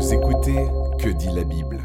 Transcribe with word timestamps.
Vous 0.00 0.14
écoutez 0.14 0.66
Que 0.98 1.10
dit 1.10 1.28
la 1.28 1.44
Bible 1.44 1.78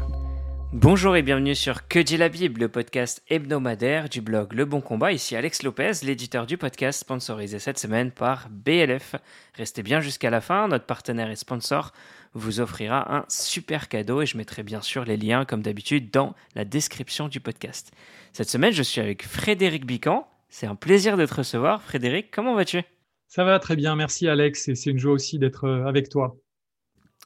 Bonjour 0.72 1.16
et 1.16 1.22
bienvenue 1.22 1.54
sur 1.54 1.86
Que 1.86 1.98
dit 1.98 2.16
la 2.16 2.30
Bible, 2.30 2.62
le 2.62 2.70
podcast 2.70 3.22
hebdomadaire 3.28 4.08
du 4.08 4.22
blog 4.22 4.54
Le 4.54 4.64
Bon 4.64 4.80
Combat. 4.80 5.12
Ici 5.12 5.36
Alex 5.36 5.62
Lopez, 5.62 5.92
l'éditeur 6.02 6.46
du 6.46 6.56
podcast 6.56 7.00
sponsorisé 7.00 7.58
cette 7.58 7.78
semaine 7.78 8.10
par 8.10 8.48
BLF. 8.48 9.16
Restez 9.52 9.82
bien 9.82 10.00
jusqu'à 10.00 10.30
la 10.30 10.40
fin, 10.40 10.66
notre 10.66 10.86
partenaire 10.86 11.30
et 11.30 11.36
sponsor 11.36 11.92
vous 12.32 12.60
offrira 12.60 13.14
un 13.14 13.26
super 13.28 13.86
cadeau 13.86 14.22
et 14.22 14.26
je 14.26 14.38
mettrai 14.38 14.62
bien 14.62 14.80
sûr 14.80 15.04
les 15.04 15.18
liens 15.18 15.44
comme 15.44 15.60
d'habitude 15.60 16.10
dans 16.10 16.34
la 16.54 16.64
description 16.64 17.28
du 17.28 17.40
podcast. 17.40 17.92
Cette 18.32 18.48
semaine, 18.48 18.72
je 18.72 18.82
suis 18.82 19.02
avec 19.02 19.26
Frédéric 19.26 19.84
Bican. 19.84 20.26
C'est 20.48 20.66
un 20.66 20.74
plaisir 20.74 21.18
de 21.18 21.26
te 21.26 21.34
recevoir. 21.34 21.82
Frédéric, 21.82 22.30
comment 22.30 22.54
vas-tu? 22.54 22.80
Ça 23.28 23.44
va 23.44 23.58
très 23.58 23.76
bien, 23.76 23.94
merci 23.94 24.26
Alex 24.26 24.68
et 24.68 24.74
c'est 24.74 24.88
une 24.88 24.98
joie 24.98 25.12
aussi 25.12 25.38
d'être 25.38 25.64
euh, 25.64 25.84
avec 25.84 26.08
toi. 26.08 26.38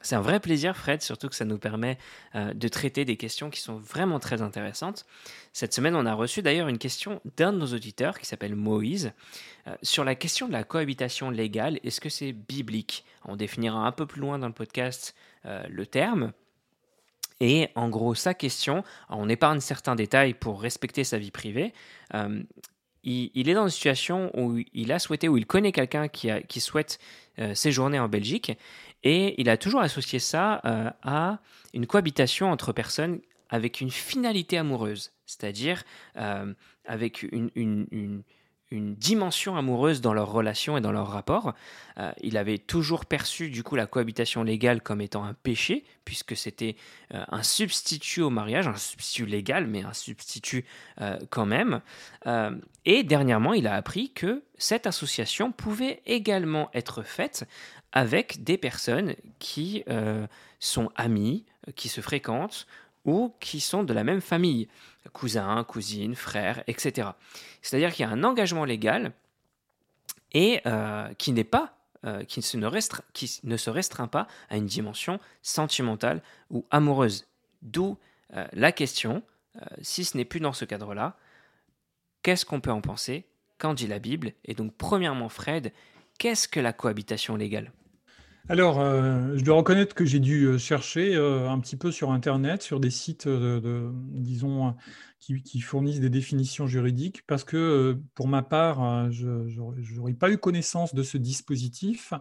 C'est 0.03 0.15
un 0.15 0.23
vrai 0.23 0.41
plaisir, 0.41 0.77
Fred, 0.77 1.03
surtout 1.03 1.29
que 1.29 1.35
ça 1.35 1.45
nous 1.45 1.59
permet 1.59 1.99
euh, 2.35 2.55
de 2.55 2.69
traiter 2.69 3.05
des 3.05 3.17
questions 3.17 3.51
qui 3.51 3.61
sont 3.61 3.77
vraiment 3.77 4.19
très 4.19 4.41
intéressantes. 4.41 5.05
Cette 5.53 5.75
semaine, 5.75 5.95
on 5.95 6.07
a 6.07 6.15
reçu 6.15 6.41
d'ailleurs 6.41 6.69
une 6.69 6.79
question 6.79 7.21
d'un 7.37 7.53
de 7.53 7.59
nos 7.59 7.67
auditeurs 7.67 8.19
qui 8.19 8.25
s'appelle 8.25 8.55
Moïse 8.55 9.13
euh, 9.67 9.75
sur 9.83 10.05
la 10.05 10.15
question 10.15 10.49
de 10.49 10.53
la 10.53 10.65
cohabitation 10.65 11.29
légale. 11.29 11.81
Est-ce 11.85 12.01
que 12.01 12.09
c'est 12.09 12.33
biblique? 12.33 13.05
On 13.27 13.37
définira 13.37 13.87
un 13.87 13.93
peu 13.93 14.07
plus 14.07 14.23
loin 14.23 14.39
dans 14.39 14.47
le 14.47 14.55
podcast 14.55 15.15
euh, 15.45 15.63
le 15.69 15.85
terme. 15.85 16.33
Et 17.41 17.69
en 17.75 17.91
gros, 17.91 18.15
sa 18.15 18.33
question, 18.33 18.85
on 19.11 19.29
épargne 19.29 19.61
certains 19.61 19.97
détails 19.97 20.33
pour 20.33 20.63
respecter 20.63 21.05
sa 21.05 21.19
vie 21.19 21.31
privée. 21.31 21.73
Il, 23.03 23.49
est 23.49 23.55
dans 23.55 23.65
une 23.65 23.71
situation 23.71 24.31
où 24.39 24.59
il 24.75 24.93
a 24.93 24.99
souhaité, 24.99 25.27
où 25.27 25.39
il 25.39 25.47
connaît 25.47 25.73
quelqu'un 25.73 26.09
qui, 26.09 26.29
qui 26.49 26.61
souhaite 26.61 26.99
séjourner 27.55 27.99
en 27.99 28.11
Belgique 28.11 28.53
et 29.03 29.41
il 29.41 29.49
a 29.49 29.57
toujours 29.57 29.81
associé 29.81 30.19
ça 30.19 30.61
euh, 30.65 30.91
à 31.03 31.39
une 31.73 31.87
cohabitation 31.87 32.51
entre 32.51 32.73
personnes 32.73 33.21
avec 33.49 33.81
une 33.81 33.91
finalité 33.91 34.59
amoureuse, 34.59 35.13
c'est-à-dire 35.27 35.83
euh, 36.17 36.53
avec 36.85 37.23
une, 37.23 37.51
une, 37.55 38.23
dimension 38.73 39.57
amoureuse 39.57 40.01
dans 40.01 40.15
leur 40.15 40.31
relation 40.31 40.77
et 40.77 40.81
dans 40.81 40.93
leur 40.93 41.09
rapport. 41.09 41.55
Euh, 41.99 42.13
il 42.23 42.37
avait 42.37 42.59
toujours 42.59 43.05
perçu 43.05 43.51
du 43.51 43.63
coup 43.63 43.77
la 43.77 43.87
cohabitation 43.87 44.43
légale 44.43 44.81
comme 44.81 45.01
étant 45.01 45.25
un 45.25 45.35
péché, 45.35 45.85
puisque 46.05 46.37
c'était 46.37 46.77
un 47.11 47.43
substitut 47.43 48.23
au 48.23 48.31
mariage, 48.31 48.69
un 48.69 48.77
substitut 48.77 49.27
légal, 49.27 49.67
mais 49.67 49.83
un 49.83 49.93
substitut 49.93 50.65
quand 51.31 51.47
même. 51.47 51.81
et 52.85 53.03
dernièrement, 53.03 53.55
il 53.55 53.67
a 53.67 53.75
appris 53.75 54.13
que 54.13 54.43
cette 54.59 54.87
association 54.87 55.53
pouvait 55.53 56.03
également 56.07 56.71
être 56.75 57.03
faite 57.03 57.47
avec 57.93 58.45
des 58.45 58.59
personnes 58.59 59.15
qui 59.39 59.83
euh, 59.89 60.27
sont 60.59 60.91
amies, 60.97 61.45
qui 61.75 61.89
se 61.89 62.01
fréquentent 62.01 62.67
ou 63.05 63.35
qui 63.41 63.61
sont 63.61 63.83
de 63.83 63.95
la 63.95 64.05
même 64.05 64.21
famille, 64.21 64.69
cousins, 65.13 65.65
cousines, 65.65 66.15
frères, 66.15 66.63
etc. 66.67 67.11
C'est-à-dire 67.63 67.93
qu'il 67.93 68.05
y 68.05 68.09
a 68.09 68.13
un 68.13 68.25
engagement 68.25 68.65
légal 68.65 69.13
et 70.33 70.61
euh, 70.67 71.13
qui 71.15 71.33
n'est 71.33 71.45
pas 71.45 71.77
euh, 72.07 72.25
qui, 72.25 72.41
ne 72.57 72.67
restreint, 72.67 73.05
qui, 73.13 73.41
ne 73.45 73.57
se 73.57 73.69
restreint 73.69 74.07
pas 74.07 74.27
à 74.49 74.57
une 74.57 74.67
dimension 74.67 75.21
sentimentale 75.43 76.23
ou 76.51 76.65
amoureuse. 76.71 77.27
D'où 77.63 77.99
la 78.53 78.71
question, 78.71 79.25
si 79.83 80.05
ce 80.05 80.17
n'est 80.17 80.25
plus 80.25 80.39
dans 80.39 80.53
ce 80.53 80.65
cadre-là, 80.65 81.19
qu'est-ce 82.23 82.47
qu'on 82.47 82.61
peut 82.61 82.71
en 82.71 82.81
penser? 82.81 83.27
Qu'en 83.59 83.75
dit 83.75 83.89
la 83.89 83.99
Bible? 83.99 84.33
Et 84.45 84.55
donc, 84.55 84.73
premièrement, 84.79 85.29
Fred, 85.29 85.73
qu'est-ce 86.19 86.47
que 86.47 86.61
la 86.61 86.73
cohabitation 86.73 87.35
légale? 87.35 87.73
Alors, 88.49 88.81
euh, 88.81 89.37
je 89.37 89.45
dois 89.45 89.57
reconnaître 89.57 89.95
que 89.95 90.05
j'ai 90.05 90.19
dû 90.19 90.45
euh, 90.47 90.59
chercher 90.59 91.15
euh, 91.15 91.49
un 91.49 91.61
petit 91.61 91.77
peu 91.77 91.93
sur 91.93 92.11
Internet, 92.11 92.63
sur 92.63 92.81
des 92.81 92.91
sites, 92.91 93.29
disons, 93.29 94.75
qui, 95.21 95.61
fournissent 95.61 96.01
des 96.01 96.11
définitions 96.11 96.67
juridiques, 96.67 97.23
parce 97.27 97.45
que 97.45 97.99
pour 98.15 98.27
ma 98.27 98.43
part, 98.43 99.11
je 99.13 99.29
n'aurais 99.95 100.15
pas 100.15 100.31
eu 100.31 100.39
connaissance 100.39 100.95
de 100.95 101.03
ce 101.03 101.19
dispositif. 101.19 102.13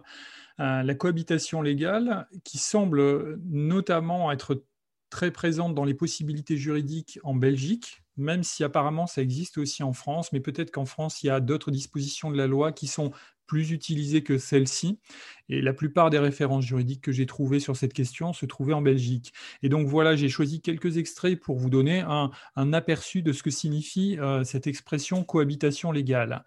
la 0.58 0.94
cohabitation 0.94 1.62
légale, 1.62 2.28
qui 2.44 2.58
semble 2.58 3.38
notamment 3.46 4.30
être 4.30 4.62
très 5.08 5.32
présente 5.32 5.74
dans 5.74 5.84
les 5.84 5.94
possibilités 5.94 6.56
juridiques 6.56 7.18
en 7.24 7.34
Belgique, 7.34 8.02
même 8.16 8.44
si 8.44 8.62
apparemment 8.62 9.06
ça 9.06 9.22
existe 9.22 9.58
aussi 9.58 9.82
en 9.82 9.92
France, 9.92 10.32
mais 10.32 10.40
peut-être 10.40 10.70
qu'en 10.70 10.84
France, 10.84 11.22
il 11.22 11.26
y 11.26 11.30
a 11.30 11.40
d'autres 11.40 11.70
dispositions 11.70 12.30
de 12.30 12.36
la 12.36 12.46
loi 12.46 12.70
qui 12.70 12.86
sont 12.86 13.10
plus 13.50 13.72
utilisée 13.72 14.22
que 14.22 14.38
celle-ci. 14.38 15.00
Et 15.48 15.60
la 15.60 15.72
plupart 15.72 16.08
des 16.08 16.20
références 16.20 16.64
juridiques 16.64 17.00
que 17.00 17.10
j'ai 17.10 17.26
trouvées 17.26 17.58
sur 17.58 17.76
cette 17.76 17.92
question 17.92 18.32
se 18.32 18.46
trouvaient 18.46 18.74
en 18.74 18.80
Belgique. 18.80 19.32
Et 19.64 19.68
donc 19.68 19.88
voilà, 19.88 20.14
j'ai 20.14 20.28
choisi 20.28 20.60
quelques 20.60 20.98
extraits 20.98 21.40
pour 21.40 21.58
vous 21.58 21.68
donner 21.68 22.04
un, 22.06 22.30
aperçu 22.72 23.22
de 23.22 23.32
ce 23.32 23.42
que 23.42 23.50
signifie 23.50 24.16
euh, 24.20 24.44
cette 24.44 24.68
expression 24.68 25.24
cohabitation 25.24 25.90
légale. 25.90 26.44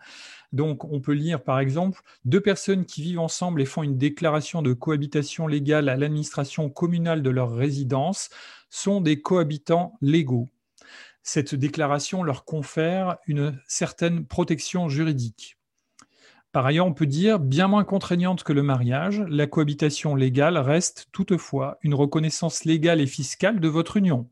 Donc 0.53 0.86
on 0.86 1.02
peut 1.02 1.12
lire 1.12 1.44
par 1.44 1.59
exemple, 1.59 2.03
deux 2.24 2.40
personnes 2.40 2.86
qui 2.86 3.02
vivent 3.02 3.20
ensemble 3.20 3.62
et 3.62 3.66
font 3.66 3.84
une 3.84 3.97
déclaration 3.97 4.62
de 4.62 4.72
cohabitation 4.72 5.46
légale 5.46 5.90
à 5.90 5.97
l'administration 5.97 6.70
communale 6.70 7.22
de 7.22 7.30
leur 7.30 7.53
résidence 7.53 8.30
sont 8.70 9.02
des 9.02 9.20
cohabitants 9.20 9.97
légaux. 10.00 10.47
Cette 11.22 11.53
déclaration 11.53 12.24
leur 12.24 12.46
confère 12.46 13.18
une 13.28 13.59
certaine 13.68 14.25
protection 14.25 14.88
juridique. 14.88 15.58
Par 16.53 16.68
ailleurs, 16.68 16.86
on 16.86 16.94
peut 16.94 17.08
dire, 17.08 17.40
bien 17.40 17.68
moins 17.68 17.84
contraignante 17.84 18.44
que 18.44 18.53
le 18.53 18.62
mariage, 18.62 19.24
la 19.28 19.47
cohabitation 19.47 20.14
légale 20.14 20.59
reste 20.59 21.08
toutefois 21.12 21.80
une 21.81 21.96
reconnaissance 21.96 22.64
légale 22.64 23.02
et 23.02 23.08
fiscale 23.08 23.59
de 23.59 23.68
votre 23.68 23.97
union. 23.97 24.30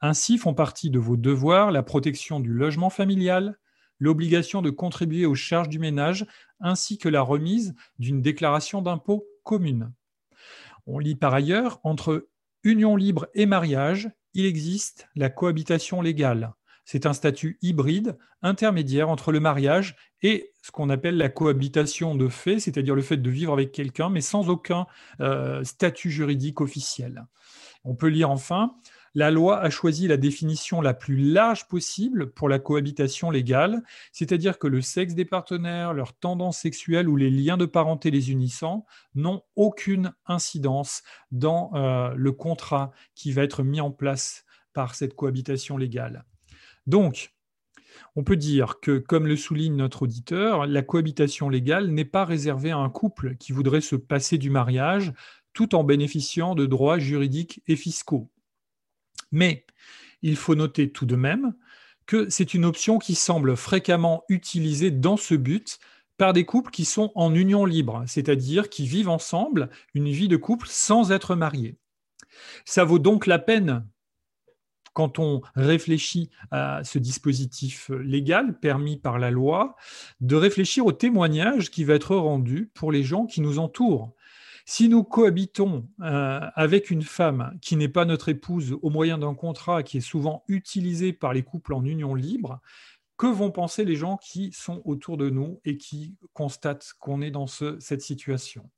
Ainsi 0.00 0.38
font 0.38 0.54
partie 0.54 0.88
de 0.88 1.00
vos 1.00 1.16
devoirs 1.16 1.72
la 1.72 1.82
protection 1.82 2.38
du 2.38 2.52
logement 2.52 2.90
familial, 2.90 3.58
l'obligation 3.98 4.62
de 4.62 4.70
contribuer 4.70 5.26
aux 5.26 5.34
charges 5.34 5.68
du 5.68 5.80
ménage, 5.80 6.26
ainsi 6.60 6.96
que 6.96 7.08
la 7.08 7.22
remise 7.22 7.74
d'une 7.98 8.22
déclaration 8.22 8.80
d'impôt 8.80 9.26
commune. 9.42 9.92
On 10.86 11.00
lit 11.00 11.16
par 11.16 11.34
ailleurs, 11.34 11.80
entre 11.82 12.28
union 12.62 12.94
libre 12.94 13.26
et 13.34 13.46
mariage, 13.46 14.12
il 14.32 14.46
existe 14.46 15.08
la 15.16 15.28
cohabitation 15.28 16.02
légale. 16.02 16.54
C'est 16.84 17.06
un 17.06 17.12
statut 17.12 17.58
hybride, 17.62 18.18
intermédiaire 18.42 19.08
entre 19.08 19.32
le 19.32 19.40
mariage 19.40 19.96
et 20.22 20.52
ce 20.62 20.70
qu'on 20.70 20.90
appelle 20.90 21.16
la 21.16 21.28
cohabitation 21.28 22.14
de 22.14 22.28
fait, 22.28 22.60
c'est-à-dire 22.60 22.94
le 22.94 23.02
fait 23.02 23.16
de 23.16 23.30
vivre 23.30 23.52
avec 23.52 23.72
quelqu'un, 23.72 24.10
mais 24.10 24.20
sans 24.20 24.48
aucun 24.48 24.86
euh, 25.20 25.64
statut 25.64 26.10
juridique 26.10 26.60
officiel. 26.60 27.26
On 27.84 27.94
peut 27.94 28.08
lire 28.08 28.30
enfin, 28.30 28.74
la 29.14 29.30
loi 29.30 29.60
a 29.60 29.70
choisi 29.70 30.08
la 30.08 30.16
définition 30.16 30.80
la 30.80 30.92
plus 30.92 31.16
large 31.16 31.68
possible 31.68 32.32
pour 32.32 32.48
la 32.48 32.58
cohabitation 32.58 33.30
légale, 33.30 33.82
c'est-à-dire 34.10 34.58
que 34.58 34.66
le 34.66 34.80
sexe 34.80 35.14
des 35.14 35.24
partenaires, 35.24 35.94
leur 35.94 36.14
tendance 36.14 36.58
sexuelle 36.58 37.08
ou 37.08 37.16
les 37.16 37.30
liens 37.30 37.56
de 37.56 37.66
parenté 37.66 38.10
les 38.10 38.32
unissant 38.32 38.86
n'ont 39.14 39.42
aucune 39.54 40.12
incidence 40.26 41.02
dans 41.30 41.70
euh, 41.74 42.12
le 42.16 42.32
contrat 42.32 42.90
qui 43.14 43.30
va 43.30 43.42
être 43.42 43.62
mis 43.62 43.80
en 43.80 43.92
place 43.92 44.44
par 44.72 44.96
cette 44.96 45.14
cohabitation 45.14 45.76
légale. 45.76 46.24
Donc, 46.86 47.34
on 48.16 48.24
peut 48.24 48.36
dire 48.36 48.80
que, 48.80 48.98
comme 48.98 49.26
le 49.26 49.36
souligne 49.36 49.76
notre 49.76 50.02
auditeur, 50.02 50.66
la 50.66 50.82
cohabitation 50.82 51.48
légale 51.48 51.88
n'est 51.88 52.04
pas 52.04 52.24
réservée 52.24 52.70
à 52.70 52.78
un 52.78 52.90
couple 52.90 53.36
qui 53.36 53.52
voudrait 53.52 53.80
se 53.80 53.96
passer 53.96 54.38
du 54.38 54.50
mariage 54.50 55.12
tout 55.52 55.74
en 55.74 55.84
bénéficiant 55.84 56.54
de 56.54 56.66
droits 56.66 56.98
juridiques 56.98 57.62
et 57.66 57.76
fiscaux. 57.76 58.30
Mais 59.32 59.66
il 60.22 60.36
faut 60.36 60.54
noter 60.54 60.90
tout 60.90 61.06
de 61.06 61.16
même 61.16 61.54
que 62.06 62.28
c'est 62.28 62.54
une 62.54 62.64
option 62.64 62.98
qui 62.98 63.14
semble 63.14 63.56
fréquemment 63.56 64.24
utilisée 64.28 64.90
dans 64.90 65.16
ce 65.16 65.34
but 65.34 65.78
par 66.16 66.32
des 66.32 66.44
couples 66.44 66.70
qui 66.70 66.84
sont 66.84 67.10
en 67.14 67.34
union 67.34 67.64
libre, 67.64 68.04
c'est-à-dire 68.06 68.68
qui 68.68 68.86
vivent 68.86 69.08
ensemble 69.08 69.70
une 69.94 70.10
vie 70.10 70.28
de 70.28 70.36
couple 70.36 70.68
sans 70.70 71.12
être 71.12 71.34
mariés. 71.34 71.76
Ça 72.64 72.84
vaut 72.84 72.98
donc 72.98 73.26
la 73.26 73.38
peine 73.38 73.86
quand 74.94 75.18
on 75.18 75.42
réfléchit 75.54 76.30
à 76.50 76.82
ce 76.84 76.98
dispositif 76.98 77.90
légal 77.90 78.58
permis 78.58 78.96
par 78.96 79.18
la 79.18 79.30
loi, 79.30 79.76
de 80.20 80.36
réfléchir 80.36 80.86
au 80.86 80.92
témoignage 80.92 81.70
qui 81.70 81.84
va 81.84 81.94
être 81.94 82.16
rendu 82.16 82.70
pour 82.74 82.90
les 82.90 83.02
gens 83.02 83.26
qui 83.26 83.42
nous 83.42 83.58
entourent. 83.58 84.14
Si 84.66 84.88
nous 84.88 85.04
cohabitons 85.04 85.86
euh, 86.00 86.40
avec 86.54 86.90
une 86.90 87.02
femme 87.02 87.58
qui 87.60 87.76
n'est 87.76 87.88
pas 87.88 88.06
notre 88.06 88.30
épouse 88.30 88.78
au 88.80 88.88
moyen 88.88 89.18
d'un 89.18 89.34
contrat 89.34 89.82
qui 89.82 89.98
est 89.98 90.00
souvent 90.00 90.42
utilisé 90.48 91.12
par 91.12 91.34
les 91.34 91.42
couples 91.42 91.74
en 91.74 91.84
union 91.84 92.14
libre, 92.14 92.60
que 93.18 93.26
vont 93.26 93.50
penser 93.50 93.84
les 93.84 93.94
gens 93.94 94.16
qui 94.16 94.52
sont 94.52 94.80
autour 94.84 95.18
de 95.18 95.28
nous 95.28 95.60
et 95.64 95.76
qui 95.76 96.16
constatent 96.32 96.94
qu'on 96.98 97.20
est 97.20 97.30
dans 97.30 97.46
cette 97.46 98.00
situation? 98.00 98.70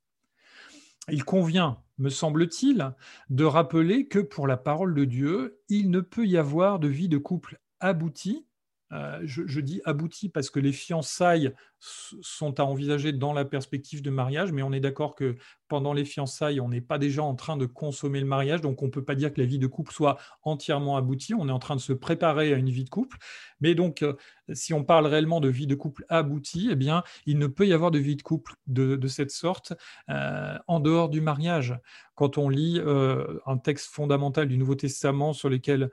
Il 1.09 1.23
convient, 1.23 1.77
me 1.97 2.09
semble-t-il, 2.09 2.93
de 3.29 3.43
rappeler 3.45 4.07
que 4.07 4.19
pour 4.19 4.47
la 4.47 4.57
parole 4.57 4.93
de 4.93 5.05
Dieu, 5.05 5.61
il 5.69 5.89
ne 5.89 6.01
peut 6.01 6.25
y 6.25 6.37
avoir 6.37 6.79
de 6.79 6.87
vie 6.87 7.09
de 7.09 7.17
couple 7.17 7.59
aboutie. 7.79 8.45
Euh, 8.93 9.19
je, 9.23 9.59
dis 9.59 9.81
aboutie 9.83 10.29
parce 10.29 10.49
que 10.49 10.61
les 10.61 10.71
fiançailles 10.71 11.53
sont 11.79 12.59
à 12.59 12.63
envisager 12.63 13.11
dans 13.11 13.33
la 13.33 13.43
perspective 13.43 14.01
de 14.01 14.09
mariage, 14.09 14.53
mais 14.53 14.63
on 14.63 14.71
est 14.71 14.79
d'accord 14.79 15.15
que 15.15 15.35
pendant 15.67 15.93
les 15.93 16.05
fiançailles, 16.05 16.59
on 16.59 16.69
n'est 16.69 16.81
pas 16.81 16.97
déjà 16.97 17.23
en 17.23 17.35
train 17.35 17.57
de 17.57 17.65
consommer 17.65 18.19
le 18.19 18.25
mariage, 18.25 18.61
donc 18.61 18.81
on 18.81 18.85
ne 18.85 18.91
peut 18.91 19.03
pas 19.03 19.15
dire 19.15 19.33
que 19.33 19.41
la 19.41 19.47
vie 19.47 19.59
de 19.59 19.67
couple 19.67 19.93
soit 19.93 20.17
entièrement 20.43 20.97
aboutie, 20.97 21.33
on 21.33 21.47
est 21.47 21.51
en 21.51 21.59
train 21.59 21.75
de 21.75 21.81
se 21.81 21.93
préparer 21.93 22.53
à 22.53 22.57
une 22.57 22.69
vie 22.69 22.83
de 22.83 22.89
couple. 22.89 23.17
Mais 23.61 23.75
donc, 23.75 24.01
euh, 24.01 24.13
si 24.53 24.73
on 24.73 24.83
parle 24.83 25.07
réellement 25.07 25.39
de 25.39 25.49
vie 25.49 25.67
de 25.67 25.75
couple 25.75 26.05
aboutie, 26.09 26.69
eh 26.71 26.75
bien, 26.75 27.03
il 27.25 27.37
ne 27.37 27.47
peut 27.47 27.67
y 27.67 27.73
avoir 27.73 27.91
de 27.91 27.99
vie 27.99 28.15
de 28.15 28.21
couple 28.21 28.53
de, 28.67 29.07
cette 29.07 29.31
sorte 29.31 29.73
euh, 30.09 30.57
en 30.67 30.79
dehors 30.79 31.09
du 31.09 31.21
mariage. 31.21 31.77
Quand 32.15 32.37
on 32.37 32.49
lit 32.49 32.79
euh, 32.79 33.39
un 33.45 33.57
texte 33.57 33.93
fondamental 33.93 34.47
du 34.47 34.57
Nouveau 34.57 34.75
Testament 34.75 35.33
sur 35.33 35.49
lequel 35.49 35.91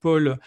Paul 0.00 0.38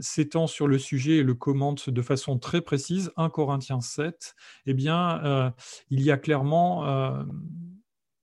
s'étend 0.00 0.46
sur 0.46 0.68
le 0.68 0.78
sujet 0.78 1.16
et 1.16 1.22
le 1.22 1.34
commente 1.34 1.90
de 1.90 2.02
façon 2.02 2.38
très 2.38 2.60
précise, 2.60 3.12
1 3.16 3.30
Corinthiens 3.30 3.80
7, 3.80 4.34
eh 4.66 4.74
bien, 4.74 5.52
il 5.90 6.02
y 6.02 6.10
a 6.10 6.18
clairement 6.18 6.84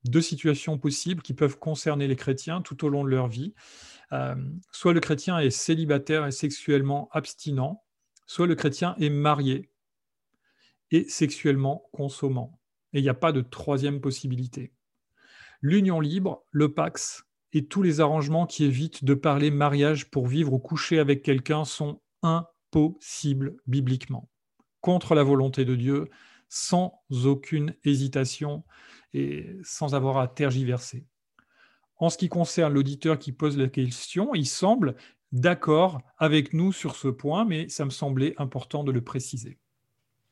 deux 0.05 0.21
situations 0.21 0.77
possibles 0.77 1.21
qui 1.21 1.33
peuvent 1.33 1.57
concerner 1.57 2.07
les 2.07 2.15
chrétiens 2.15 2.61
tout 2.61 2.85
au 2.85 2.89
long 2.89 3.03
de 3.03 3.09
leur 3.09 3.27
vie. 3.27 3.53
Euh, 4.11 4.35
soit 4.71 4.93
le 4.93 4.99
chrétien 4.99 5.39
est 5.39 5.49
célibataire 5.49 6.25
et 6.25 6.31
sexuellement 6.31 7.09
abstinent, 7.11 7.83
soit 8.27 8.47
le 8.47 8.55
chrétien 8.55 8.95
est 8.99 9.09
marié 9.09 9.69
et 10.91 11.07
sexuellement 11.09 11.89
consommant. 11.91 12.59
Et 12.93 12.99
il 12.99 13.03
n'y 13.03 13.09
a 13.09 13.15
pas 13.15 13.31
de 13.31 13.41
troisième 13.41 13.99
possibilité. 13.99 14.71
L'union 15.61 15.99
libre, 15.99 16.45
le 16.51 16.73
pax 16.73 17.25
et 17.53 17.65
tous 17.65 17.81
les 17.81 17.99
arrangements 17.99 18.45
qui 18.45 18.65
évitent 18.65 19.03
de 19.03 19.13
parler 19.13 19.49
mariage 19.49 20.11
pour 20.11 20.27
vivre 20.27 20.53
ou 20.53 20.59
coucher 20.59 20.99
avec 20.99 21.23
quelqu'un 21.23 21.65
sont 21.65 22.01
impossibles 22.21 23.57
bibliquement, 23.65 24.29
contre 24.81 25.15
la 25.15 25.23
volonté 25.23 25.65
de 25.65 25.75
Dieu, 25.75 26.09
sans 26.49 27.01
aucune 27.25 27.75
hésitation 27.83 28.63
sans 29.63 29.95
avoir 29.95 30.17
à 30.17 30.27
tergiverser. 30.27 31.05
En 31.97 32.09
ce 32.09 32.17
qui 32.17 32.29
concerne 32.29 32.73
l'auditeur 32.73 33.17
qui 33.17 33.31
pose 33.31 33.57
la 33.57 33.67
question, 33.67 34.33
il 34.33 34.47
semble 34.47 34.95
d'accord 35.31 36.01
avec 36.17 36.53
nous 36.53 36.71
sur 36.71 36.95
ce 36.95 37.07
point, 37.07 37.45
mais 37.45 37.69
ça 37.69 37.85
me 37.85 37.89
semblait 37.89 38.33
important 38.37 38.83
de 38.83 38.91
le 38.91 39.01
préciser. 39.01 39.57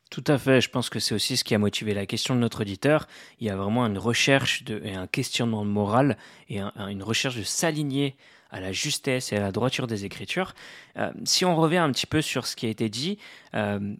Tout 0.10 0.24
à 0.28 0.38
fait, 0.38 0.62
je 0.62 0.70
pense 0.70 0.90
que 0.90 1.00
c'est 1.00 1.16
aussi 1.16 1.38
ce 1.38 1.44
qui 1.44 1.56
a 1.56 1.58
motivé 1.58 1.94
la 1.94 2.06
question 2.06 2.36
de 2.36 2.40
notre 2.40 2.62
auditeur. 2.62 3.08
Il 3.40 3.48
y 3.48 3.50
a 3.50 3.56
vraiment 3.56 3.86
une 3.88 3.98
recherche 3.98 4.64
et 4.84 4.94
un 4.94 5.08
questionnement 5.08 5.66
moral 5.66 6.18
et 6.50 6.60
une 6.60 7.02
recherche 7.02 7.36
de 7.36 7.44
s'aligner 7.44 8.16
à 8.52 8.60
la 8.60 8.72
justesse 8.72 9.34
et 9.34 9.38
à 9.38 9.40
la 9.40 9.52
droiture 9.52 9.88
des 9.88 10.06
Écritures. 10.06 10.54
Euh, 10.98 11.12
si 11.26 11.46
on 11.46 11.56
revient 11.56 11.78
un 11.78 11.92
petit 11.92 12.06
peu 12.06 12.22
sur 12.22 12.46
ce 12.46 12.56
qui 12.56 12.68
a 12.68 12.70
été 12.70 12.88
dit, 12.90 13.18
euh, 13.56 13.96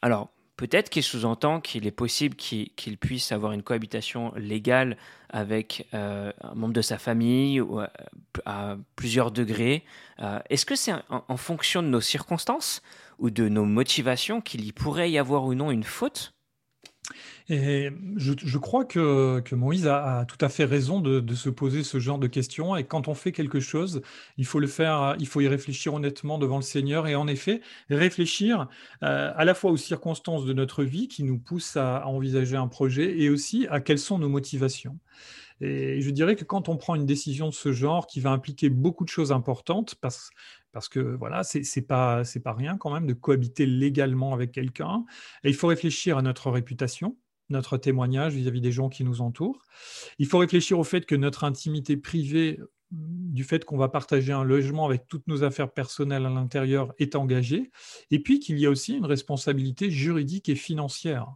alors 0.00 0.30
Peut-être 0.56 0.88
qu'il 0.88 1.02
sous-entend 1.02 1.60
qu'il 1.60 1.86
est 1.86 1.90
possible 1.90 2.34
qu'il 2.34 2.98
puisse 2.98 3.30
avoir 3.30 3.52
une 3.52 3.62
cohabitation 3.62 4.32
légale 4.36 4.96
avec 5.28 5.86
euh, 5.92 6.32
un 6.40 6.54
membre 6.54 6.72
de 6.72 6.80
sa 6.80 6.96
famille 6.96 7.60
ou 7.60 7.80
euh, 7.80 7.86
à, 8.46 8.76
plusieurs 8.94 9.30
degrés. 9.30 9.84
Euh, 10.20 10.40
est-ce 10.48 10.64
que 10.64 10.74
c'est 10.74 10.94
en, 11.10 11.36
fonction 11.36 11.82
de 11.82 11.88
nos 11.88 12.00
circonstances 12.00 12.80
ou 13.18 13.28
de 13.28 13.48
nos 13.48 13.66
motivations 13.66 14.40
qu'il 14.40 14.64
y 14.64 14.72
pourrait 14.72 15.10
y 15.10 15.18
avoir 15.18 15.44
ou 15.44 15.54
non 15.54 15.70
une 15.70 15.84
faute? 15.84 16.32
Et 17.48 17.90
je, 18.16 18.58
crois 18.58 18.84
que, 18.84 19.54
Moïse 19.54 19.86
a, 19.86 20.24
tout 20.26 20.44
à 20.44 20.48
fait 20.48 20.64
raison 20.64 21.00
de, 21.00 21.34
se 21.34 21.48
poser 21.48 21.84
ce 21.84 22.00
genre 22.00 22.18
de 22.18 22.26
questions. 22.26 22.74
Et 22.74 22.84
quand 22.84 23.06
on 23.06 23.14
fait 23.14 23.30
quelque 23.30 23.60
chose, 23.60 24.02
il 24.36 24.44
faut 24.44 24.58
le 24.58 24.66
faire, 24.66 25.14
il 25.20 25.28
faut 25.28 25.40
y 25.40 25.46
réfléchir 25.46 25.94
honnêtement 25.94 26.38
devant 26.38 26.56
le 26.56 26.62
Seigneur. 26.62 27.06
Et 27.06 27.14
en 27.14 27.28
effet, 27.28 27.60
réfléchir 27.88 28.68
euh, 29.04 29.32
à 29.36 29.44
la 29.44 29.54
fois 29.54 29.70
aux 29.70 29.76
circonstances 29.76 30.44
de 30.44 30.52
notre 30.52 30.82
vie 30.82 31.06
qui 31.06 31.22
nous 31.22 31.38
poussent 31.38 31.76
à, 31.76 32.06
envisager 32.06 32.56
un 32.56 32.66
projet 32.66 33.20
et 33.20 33.30
aussi 33.30 33.68
à 33.70 33.80
quelles 33.80 34.00
sont 34.00 34.18
nos 34.18 34.28
motivations. 34.28 34.98
Et 35.60 36.00
je 36.00 36.10
dirais 36.10 36.34
que 36.34 36.44
quand 36.44 36.68
on 36.68 36.76
prend 36.76 36.96
une 36.96 37.06
décision 37.06 37.48
de 37.48 37.54
ce 37.54 37.72
genre 37.72 38.06
qui 38.06 38.20
va 38.20 38.30
impliquer 38.30 38.70
beaucoup 38.70 39.04
de 39.04 39.08
choses 39.08 39.32
importantes, 39.32 39.94
parce, 40.00 40.30
que 40.90 40.98
voilà, 40.98 41.44
c'est 41.44 41.82
pas 41.82 42.22
pas 42.44 42.52
rien 42.52 42.76
quand 42.76 42.92
même 42.92 43.06
de 43.06 43.14
cohabiter 43.14 43.66
légalement 43.66 44.34
avec 44.34 44.52
quelqu'un. 44.52 45.04
Il 45.44 45.54
faut 45.54 45.68
réfléchir 45.68 46.18
à 46.18 46.22
notre 46.22 46.50
réputation, 46.50 47.16
notre 47.48 47.76
témoignage 47.76 48.34
vis-à-vis 48.34 48.60
des 48.60 48.72
gens 48.72 48.88
qui 48.88 49.04
nous 49.04 49.20
entourent. 49.20 49.62
Il 50.18 50.26
faut 50.26 50.38
réfléchir 50.38 50.78
au 50.78 50.84
fait 50.84 51.06
que 51.06 51.14
notre 51.14 51.44
intimité 51.44 51.96
privée, 51.96 52.58
du 52.90 53.44
fait 53.44 53.64
qu'on 53.64 53.76
va 53.76 53.88
partager 53.88 54.32
un 54.32 54.44
logement 54.44 54.86
avec 54.86 55.06
toutes 55.08 55.26
nos 55.26 55.42
affaires 55.42 55.72
personnelles 55.72 56.26
à 56.26 56.30
l'intérieur, 56.30 56.92
est 56.98 57.16
engagée. 57.16 57.70
Et 58.10 58.22
puis 58.22 58.38
qu'il 58.40 58.58
y 58.58 58.66
a 58.66 58.70
aussi 58.70 58.94
une 58.94 59.06
responsabilité 59.06 59.90
juridique 59.90 60.48
et 60.48 60.54
financière 60.54 61.26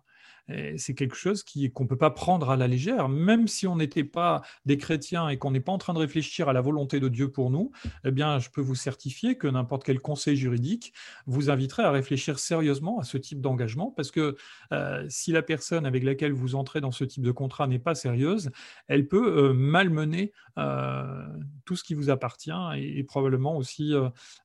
c'est 0.77 0.95
quelque 0.95 1.17
chose 1.17 1.45
qu'on 1.45 1.85
ne 1.85 1.89
peut 1.89 1.97
pas 1.97 2.11
prendre 2.11 2.51
à 2.51 2.57
la 2.57 2.67
légère, 2.67 3.09
même 3.09 3.49
si 3.49 3.67
on 3.67 3.77
n'était 3.77 4.05
pas 4.05 4.43
des 4.65 4.79
chrétiens 4.79 5.29
et 5.29 5.39
qu'on 5.39 5.51
n'est 5.51 5.61
pas 5.61 5.73
en 5.73 5.79
train 5.79 5.95
de 5.95 5.99
réfléchir 5.99 6.49
à 6.49 6.53
la 6.53 6.61
volonté 6.61 7.01
de 7.01 7.09
Dieu 7.09 7.31
pour 7.31 7.51
nous, 7.51 7.73
eh 8.05 8.11
bien, 8.11 8.39
je 8.39 8.51
peux 8.51 8.61
vous 8.61 8.75
certifier 8.75 9.37
que 9.37 9.47
n'importe 9.47 9.85
quel 9.85 10.01
conseil 10.01 10.37
juridique 10.37 10.93
vous 11.27 11.51
inviterait 11.51 11.85
à 11.85 11.91
réfléchir 11.91 12.39
sérieusement 12.39 12.99
à 12.99 13.05
ce 13.05 13.19
type 13.19 13.41
d'engagement, 13.41 13.93
parce 13.97 14.11
que 14.11 14.37
euh, 14.73 15.05
si 15.09 15.33
la 15.33 15.43
personne 15.43 15.87
avec 15.87 16.05
laquelle 16.05 16.33
vous 16.33 16.55
entrez 16.55 16.81
dans 16.81 16.91
ce 16.91 17.05
type 17.05 17.23
de 17.23 17.33
contrat 17.33 17.67
n'est 17.67 17.79
pas 17.79 17.95
sérieuse, 17.95 18.51
elle 18.89 19.07
peut 19.07 19.51
euh, 19.51 19.53
malmener 19.53 20.33
euh, 20.59 21.27
tout 21.65 21.77
ce 21.77 21.85
qui 21.85 21.95
vous 21.95 22.11
appartient 22.11 22.51
et, 22.77 23.03
probablement 23.05 23.57
aussi 23.57 23.93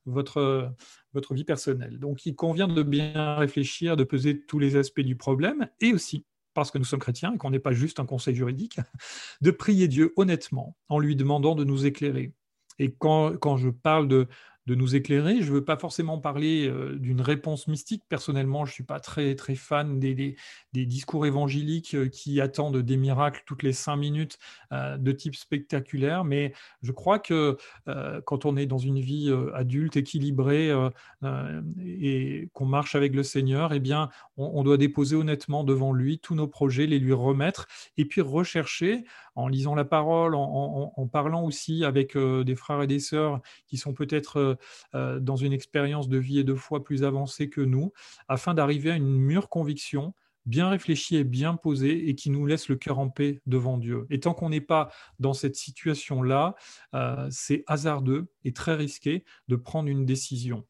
votre, 0.06 0.72
votre 1.16 1.34
vie 1.34 1.44
personnelle. 1.44 1.98
Donc 1.98 2.26
il 2.26 2.36
convient 2.36 2.68
de 2.68 2.82
bien 2.82 3.36
réfléchir, 3.36 3.96
de 3.96 4.04
peser 4.04 4.44
tous 4.46 4.58
les 4.58 4.76
aspects 4.76 5.00
du 5.00 5.16
problème 5.16 5.68
et 5.80 5.92
aussi 5.92 6.26
parce 6.52 6.70
que 6.70 6.78
nous 6.78 6.84
sommes 6.84 7.00
chrétiens 7.00 7.34
et 7.34 7.38
qu'on 7.38 7.50
n'est 7.50 7.58
pas 7.58 7.72
juste 7.72 8.00
un 8.00 8.06
conseil 8.06 8.34
juridique, 8.34 8.78
de 9.40 9.50
prier 9.50 9.88
Dieu 9.88 10.12
honnêtement 10.16 10.76
en 10.88 10.98
lui 10.98 11.16
demandant 11.16 11.54
de 11.54 11.64
nous 11.64 11.86
éclairer. 11.86 12.32
Et 12.78 12.92
quand, 12.92 13.36
quand 13.38 13.56
je 13.56 13.70
parle 13.70 14.08
de, 14.08 14.28
de 14.66 14.74
nous 14.74 14.96
éclairer. 14.96 15.42
Je 15.42 15.50
ne 15.50 15.56
veux 15.56 15.64
pas 15.64 15.76
forcément 15.76 16.18
parler 16.18 16.68
euh, 16.68 16.96
d'une 16.98 17.20
réponse 17.20 17.68
mystique. 17.68 18.04
Personnellement, 18.08 18.64
je 18.64 18.70
ne 18.70 18.74
suis 18.74 18.84
pas 18.84 19.00
très, 19.00 19.34
très 19.34 19.54
fan 19.54 20.00
des, 20.00 20.36
discours 20.72 21.26
évangéliques 21.26 21.94
euh, 21.94 22.08
qui 22.08 22.40
attendent 22.40 22.78
des 22.78 22.96
miracles 22.96 23.42
toutes 23.46 23.62
les 23.62 23.72
cinq 23.72 23.96
minutes 23.96 24.38
euh, 24.72 24.96
de 24.96 25.12
type 25.12 25.36
spectaculaire. 25.36 26.24
Mais 26.24 26.52
je 26.82 26.92
crois 26.92 27.18
que 27.18 27.56
quand 28.24 28.44
on 28.44 28.56
est 28.56 28.66
dans 28.66 28.78
une 28.78 29.00
vie 29.00 29.32
adulte, 29.54 29.96
équilibrée 29.96 30.72
et 31.84 32.48
qu'on 32.52 32.66
marche 32.66 32.94
avec 32.94 33.14
le 33.14 33.22
Seigneur, 33.22 33.72
eh 33.72 33.80
bien, 33.80 34.10
on, 34.36 34.62
doit 34.62 34.76
déposer 34.76 35.16
honnêtement 35.16 35.64
devant 35.64 35.92
lui 35.92 36.18
tous 36.18 36.34
nos 36.34 36.48
projets, 36.48 36.86
les 36.86 36.98
lui 36.98 37.12
remettre 37.12 37.66
et 37.96 38.04
puis 38.04 38.20
rechercher 38.20 39.04
en 39.36 39.48
lisant 39.48 39.74
la 39.74 39.84
parole, 39.84 40.34
en, 40.34 41.08
parlant 41.12 41.44
aussi 41.44 41.84
avec 41.84 42.16
des 42.16 42.56
frères 42.56 42.82
et 42.82 42.86
des 42.86 42.98
sœurs 42.98 43.40
qui 43.66 43.76
sont 43.76 43.94
peut-être 43.94 44.58
euh, 44.94 45.20
dans 45.20 45.36
une 45.36 45.52
expérience 45.52 46.08
de 46.08 46.18
vie 46.18 46.38
et 46.38 46.44
de 46.44 46.54
foi 46.54 46.82
plus 46.82 47.04
avancée 47.04 47.48
que 47.48 47.60
nous, 47.60 47.92
afin 48.28 48.54
d'arriver 48.54 48.90
à 48.90 48.96
une 48.96 49.16
mûre 49.16 49.48
conviction 49.48 50.14
bien 50.44 50.68
réfléchie 50.68 51.16
et 51.16 51.24
bien 51.24 51.56
posée 51.56 52.08
et 52.08 52.14
qui 52.14 52.30
nous 52.30 52.46
laisse 52.46 52.68
le 52.68 52.76
cœur 52.76 53.00
en 53.00 53.08
paix 53.08 53.42
devant 53.46 53.78
Dieu. 53.78 54.06
Et 54.10 54.20
tant 54.20 54.32
qu'on 54.32 54.50
n'est 54.50 54.60
pas 54.60 54.90
dans 55.18 55.32
cette 55.32 55.56
situation-là, 55.56 56.54
euh, 56.94 57.26
c'est 57.30 57.64
hasardeux 57.66 58.28
et 58.44 58.52
très 58.52 58.74
risqué 58.74 59.24
de 59.48 59.56
prendre 59.56 59.88
une 59.88 60.06
décision. 60.06 60.64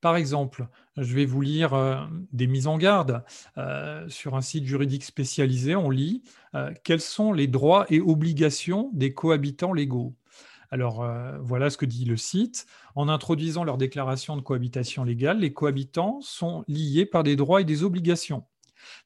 Par 0.00 0.16
exemple, 0.16 0.66
je 0.96 1.14
vais 1.14 1.26
vous 1.26 1.40
lire 1.40 1.74
euh, 1.74 1.96
des 2.32 2.46
mises 2.46 2.66
en 2.66 2.78
garde. 2.78 3.24
sur 4.08 4.36
un 4.36 4.40
site 4.40 4.64
juridique 4.64 5.04
spécialisé, 5.04 5.76
on 5.76 5.90
lit 5.90 6.22
Quels 6.84 7.00
sont 7.00 7.32
les 7.32 7.46
droits 7.46 7.86
et 7.90 8.00
obligations 8.00 8.90
des 8.92 9.12
cohabitants 9.14 9.72
légaux? 9.72 10.14
Alors 10.70 11.02
euh, 11.02 11.36
voilà 11.40 11.70
ce 11.70 11.76
que 11.76 11.86
dit 11.86 12.04
le 12.04 12.16
site. 12.16 12.66
En 12.94 13.08
introduisant 13.08 13.64
leur 13.64 13.76
déclaration 13.76 14.36
de 14.36 14.40
cohabitation 14.40 15.04
légale, 15.04 15.40
les 15.40 15.52
cohabitants 15.52 16.20
sont 16.22 16.64
liés 16.68 17.06
par 17.06 17.22
des 17.22 17.36
droits 17.36 17.60
et 17.60 17.64
des 17.64 17.82
obligations. 17.82 18.44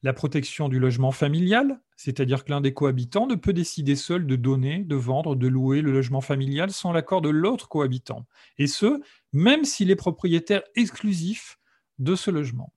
La 0.03 0.13
protection 0.13 0.69
du 0.69 0.79
logement 0.79 1.11
familial, 1.11 1.79
c'est-à-dire 1.97 2.45
que 2.45 2.51
l'un 2.51 2.61
des 2.61 2.73
cohabitants 2.73 3.27
ne 3.27 3.35
peut 3.35 3.53
décider 3.53 3.95
seul 3.95 4.25
de 4.25 4.35
donner, 4.35 4.83
de 4.83 4.95
vendre, 4.95 5.35
de 5.35 5.47
louer 5.47 5.81
le 5.81 5.91
logement 5.91 6.21
familial 6.21 6.71
sans 6.71 6.91
l'accord 6.91 7.21
de 7.21 7.29
l'autre 7.29 7.67
cohabitant, 7.67 8.25
et 8.57 8.67
ce, 8.67 9.01
même 9.35 9.65
s'il 9.65 9.91
est 9.91 9.97
propriétaire 9.97 10.63
exclusif 10.75 11.59
de 11.99 12.15
ce 12.15 12.31
logement. 12.31 12.71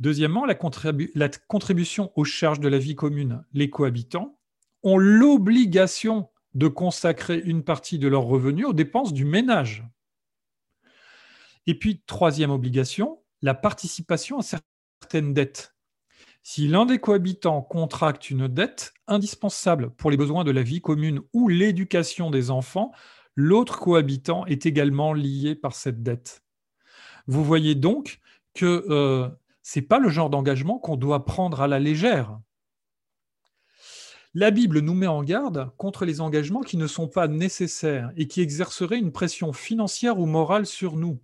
Deuxièmement, 0.00 0.46
la, 0.46 0.54
contribution 1.46 2.10
aux 2.16 2.24
charges 2.24 2.58
de 2.58 2.68
la 2.68 2.78
vie 2.78 2.94
commune. 2.94 3.44
Les 3.52 3.68
cohabitants 3.68 4.38
ont 4.82 4.96
l'obligation 4.96 6.30
de 6.54 6.68
consacrer 6.68 7.38
une 7.38 7.62
partie 7.64 7.98
de 7.98 8.08
leurs 8.08 8.24
revenus 8.24 8.64
aux 8.64 8.72
dépenses 8.72 9.12
du 9.12 9.26
ménage. 9.26 9.84
Et 11.66 11.78
puis, 11.78 12.02
troisième 12.06 12.50
obligation, 12.50 13.20
la 13.42 13.52
participation 13.52 14.38
à 14.38 14.42
certaines 14.42 15.34
dettes. 15.34 15.74
Si 16.42 16.66
l'un 16.66 16.86
des 16.86 16.98
cohabitants 16.98 17.60
contracte 17.60 18.30
une 18.30 18.48
dette 18.48 18.94
indispensable 19.06 19.90
pour 19.90 20.10
les 20.10 20.16
besoins 20.16 20.44
de 20.44 20.50
la 20.50 20.62
vie 20.62 20.80
commune 20.80 21.20
ou 21.34 21.48
l'éducation 21.48 22.30
des 22.30 22.50
enfants, 22.50 22.90
l'autre 23.34 23.78
cohabitant 23.78 24.46
est 24.46 24.66
également 24.66 25.12
lié 25.12 25.54
par 25.54 25.74
cette 25.74 26.02
dette. 26.02 26.42
Vous 27.26 27.44
voyez 27.44 27.74
donc 27.74 28.20
que 28.54 28.84
euh, 28.88 29.28
ce 29.62 29.78
n'est 29.78 29.86
pas 29.86 29.98
le 29.98 30.08
genre 30.08 30.30
d'engagement 30.30 30.78
qu'on 30.78 30.96
doit 30.96 31.24
prendre 31.24 31.60
à 31.60 31.68
la 31.68 31.78
légère. 31.78 32.38
La 34.34 34.50
Bible 34.50 34.80
nous 34.80 34.94
met 34.94 35.06
en 35.06 35.22
garde 35.22 35.70
contre 35.76 36.06
les 36.06 36.22
engagements 36.22 36.62
qui 36.62 36.78
ne 36.78 36.86
sont 36.86 37.06
pas 37.06 37.28
nécessaires 37.28 38.10
et 38.16 38.26
qui 38.26 38.40
exerceraient 38.40 38.98
une 38.98 39.12
pression 39.12 39.52
financière 39.52 40.18
ou 40.18 40.26
morale 40.26 40.64
sur 40.64 40.96
nous. 40.96 41.20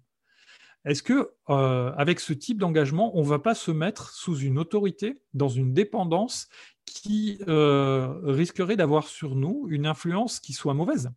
Est-ce 0.85 1.03
que, 1.03 1.33
euh, 1.49 1.93
avec 1.97 2.21
ce 2.21 2.33
type 2.33 2.59
d'engagement, 2.59 3.17
on 3.17 3.23
ne 3.23 3.29
va 3.29 3.39
pas 3.39 3.55
se 3.55 3.71
mettre 3.71 4.11
sous 4.11 4.39
une 4.39 4.59
autorité, 4.59 5.23
dans 5.35 5.49
une 5.49 5.73
dépendance 5.73 6.49
qui 6.85 7.39
euh, 7.49 8.21
risquerait 8.25 8.77
d'avoir 8.77 9.09
sur 9.09 9.35
nous 9.35 9.67
une 9.71 9.87
influence 9.87 10.39
qui 10.39 10.53
soit 10.53 10.75
mauvaise? 10.75 11.11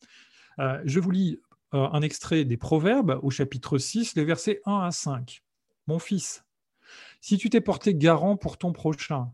Je 0.58 1.00
vous 1.00 1.12
lis 1.12 1.40
un 1.72 2.02
extrait 2.02 2.46
des 2.46 2.58
Proverbes 2.58 3.20
au 3.24 3.30
chapitre 3.30 3.78
6, 3.78 4.16
les 4.16 4.26
versets 4.26 4.62
1 4.66 4.80
à 4.80 4.92
5. 4.92 5.44
Mon 5.88 6.00
fils, 6.00 6.46
si 7.22 7.38
tu 7.38 7.50
t'es 7.50 7.62
porté 7.62 7.96
garant 7.96 8.38
pour 8.38 8.58
ton 8.58 8.74
prochain, 8.74 9.32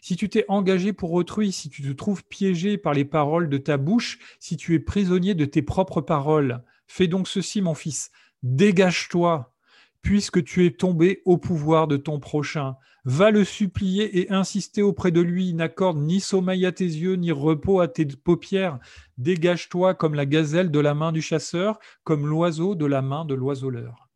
si 0.00 0.16
tu 0.16 0.28
t'es 0.28 0.44
engagé 0.48 0.92
pour 0.92 1.12
autrui, 1.12 1.52
si 1.52 1.70
tu 1.70 1.82
te 1.82 1.92
trouves 1.92 2.24
piégé 2.24 2.78
par 2.78 2.94
les 2.94 3.04
paroles 3.04 3.48
de 3.48 3.58
ta 3.58 3.76
bouche, 3.76 4.18
si 4.38 4.56
tu 4.56 4.74
es 4.74 4.80
prisonnier 4.80 5.34
de 5.34 5.44
tes 5.44 5.62
propres 5.62 6.00
paroles, 6.00 6.62
fais 6.86 7.06
donc 7.06 7.28
ceci, 7.28 7.62
mon 7.62 7.74
fils, 7.74 8.10
dégage-toi, 8.42 9.54
puisque 10.02 10.44
tu 10.44 10.64
es 10.64 10.70
tombé 10.70 11.22
au 11.24 11.38
pouvoir 11.38 11.88
de 11.88 11.96
ton 11.96 12.20
prochain. 12.20 12.76
Va 13.04 13.30
le 13.30 13.44
supplier 13.44 14.20
et 14.20 14.30
insister 14.32 14.82
auprès 14.82 15.10
de 15.10 15.20
lui. 15.20 15.54
N'accorde 15.54 15.98
ni 15.98 16.20
sommeil 16.20 16.66
à 16.66 16.72
tes 16.72 16.84
yeux, 16.84 17.14
ni 17.14 17.32
repos 17.32 17.80
à 17.80 17.88
tes 17.88 18.06
paupières. 18.06 18.78
Dégage-toi 19.16 19.94
comme 19.94 20.14
la 20.14 20.26
gazelle 20.26 20.70
de 20.70 20.78
la 20.78 20.94
main 20.94 21.12
du 21.12 21.22
chasseur, 21.22 21.78
comme 22.04 22.26
l'oiseau 22.26 22.74
de 22.74 22.86
la 22.86 23.02
main 23.02 23.24
de 23.24 23.34
l'oiseleur. 23.34 24.08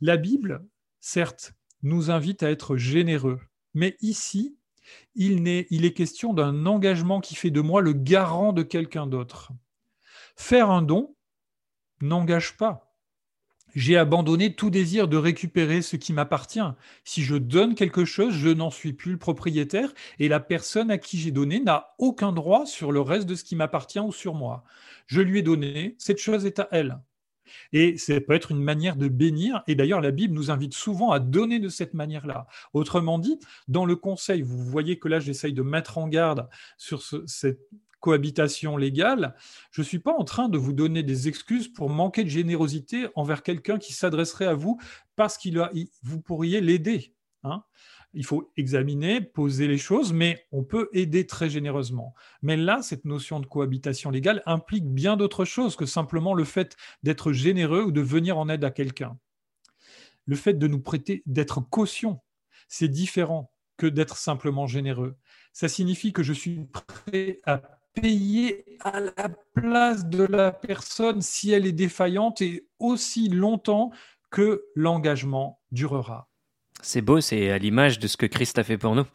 La 0.00 0.16
Bible, 0.16 0.66
certes, 1.00 1.54
nous 1.82 2.10
invite 2.10 2.42
à 2.42 2.50
être 2.50 2.76
généreux, 2.76 3.40
mais 3.74 3.96
ici, 4.00 4.56
il 5.14 5.46
est, 5.48 5.66
il 5.70 5.84
est 5.84 5.92
question 5.92 6.32
d'un 6.32 6.66
engagement 6.66 7.20
qui 7.20 7.34
fait 7.34 7.50
de 7.50 7.60
moi 7.60 7.82
le 7.82 7.92
garant 7.92 8.52
de 8.52 8.62
quelqu'un 8.62 9.06
d'autre. 9.06 9.52
Faire 10.36 10.70
un 10.70 10.82
don 10.82 11.14
n'engage 12.00 12.56
pas 12.56 12.87
j'ai 13.74 13.96
abandonné 13.96 14.54
tout 14.54 14.70
désir 14.70 15.08
de 15.08 15.16
récupérer 15.16 15.82
ce 15.82 15.96
qui 15.96 16.12
m'appartient. 16.12 16.60
Si 17.04 17.22
je 17.22 17.36
donne 17.36 17.74
quelque 17.74 18.04
chose, 18.04 18.34
je 18.34 18.48
n'en 18.48 18.70
suis 18.70 18.92
plus 18.92 19.12
le 19.12 19.18
propriétaire 19.18 19.92
et 20.18 20.28
la 20.28 20.40
personne 20.40 20.90
à 20.90 20.98
qui 20.98 21.18
j'ai 21.18 21.30
donné 21.30 21.60
n'a 21.60 21.94
aucun 21.98 22.32
droit 22.32 22.66
sur 22.66 22.92
le 22.92 23.00
reste 23.00 23.28
de 23.28 23.34
ce 23.34 23.44
qui 23.44 23.56
m'appartient 23.56 24.00
ou 24.00 24.12
sur 24.12 24.34
moi. 24.34 24.64
Je 25.06 25.20
lui 25.20 25.40
ai 25.40 25.42
donné, 25.42 25.96
cette 25.98 26.18
chose 26.18 26.46
est 26.46 26.58
à 26.58 26.68
elle. 26.70 26.98
Et 27.72 27.96
ça 27.96 28.20
peut 28.20 28.34
être 28.34 28.50
une 28.50 28.62
manière 28.62 28.96
de 28.96 29.08
bénir. 29.08 29.62
Et 29.66 29.74
d'ailleurs, 29.74 30.00
la 30.00 30.10
Bible 30.10 30.34
nous 30.34 30.50
invite 30.50 30.74
souvent 30.74 31.10
à 31.10 31.18
donner 31.18 31.58
de 31.58 31.68
cette 31.68 31.94
manière-là. 31.94 32.46
Autrement 32.72 33.18
dit, 33.18 33.38
dans 33.68 33.86
le 33.86 33.96
conseil, 33.96 34.42
vous 34.42 34.58
voyez 34.58 34.98
que 34.98 35.08
là, 35.08 35.18
j'essaye 35.18 35.52
de 35.52 35.62
mettre 35.62 35.98
en 35.98 36.08
garde 36.08 36.48
sur 36.76 37.02
cette 37.26 37.60
cohabitation 38.00 38.76
légale, 38.76 39.34
je 39.70 39.80
ne 39.80 39.86
suis 39.86 39.98
pas 39.98 40.14
en 40.14 40.24
train 40.24 40.48
de 40.48 40.58
vous 40.58 40.72
donner 40.72 41.02
des 41.02 41.28
excuses 41.28 41.68
pour 41.68 41.90
manquer 41.90 42.24
de 42.24 42.28
générosité 42.28 43.08
envers 43.14 43.42
quelqu'un 43.42 43.78
qui 43.78 43.92
s'adresserait 43.92 44.46
à 44.46 44.54
vous 44.54 44.80
parce 45.16 45.38
qu'il 45.38 45.62
vous 46.02 46.20
pourriez 46.20 46.60
l'aider. 46.60 47.14
Hein. 47.44 47.62
il 48.14 48.26
faut 48.26 48.52
examiner, 48.56 49.20
poser 49.20 49.68
les 49.68 49.78
choses, 49.78 50.12
mais 50.12 50.44
on 50.50 50.64
peut 50.64 50.88
aider 50.92 51.24
très 51.24 51.48
généreusement. 51.48 52.14
Mais 52.42 52.56
là, 52.56 52.82
cette 52.82 53.04
notion 53.04 53.38
de 53.38 53.46
cohabitation 53.46 54.10
légale 54.10 54.42
implique 54.44 54.86
bien 54.86 55.16
d'autres 55.16 55.44
choses 55.44 55.76
que 55.76 55.86
simplement 55.86 56.34
le 56.34 56.44
fait 56.44 56.76
d'être 57.04 57.32
généreux 57.32 57.84
ou 57.84 57.92
de 57.92 58.00
venir 58.00 58.38
en 58.38 58.48
aide 58.48 58.64
à 58.64 58.70
quelqu'un. 58.70 59.16
Le 60.26 60.36
fait 60.36 60.54
de 60.54 60.66
nous 60.66 60.80
prêter, 60.80 61.22
d'être 61.26 61.60
caution, 61.60 62.20
c'est 62.66 62.88
différent 62.88 63.52
que 63.76 63.86
d'être 63.86 64.16
simplement 64.16 64.66
généreux. 64.66 65.16
Ça 65.52 65.68
signifie 65.68 66.12
que 66.12 66.22
je 66.22 66.32
suis 66.32 66.66
prêt 66.66 67.40
à 67.46 67.77
payer 67.94 68.64
à 68.80 69.00
la 69.00 69.28
place 69.54 70.06
de 70.06 70.24
la 70.24 70.52
personne 70.52 71.20
si 71.20 71.52
elle 71.52 71.66
est 71.66 71.72
défaillante 71.72 72.40
et 72.40 72.66
aussi 72.78 73.28
longtemps 73.28 73.90
que 74.30 74.64
l'engagement 74.74 75.60
durera. 75.72 76.28
C'est 76.80 77.00
beau, 77.00 77.20
c'est 77.20 77.50
à 77.50 77.58
l'image 77.58 77.98
de 77.98 78.06
ce 78.06 78.16
que 78.16 78.26
Christ 78.26 78.58
a 78.58 78.64
fait 78.64 78.78
pour 78.78 78.94
nous. 78.94 79.06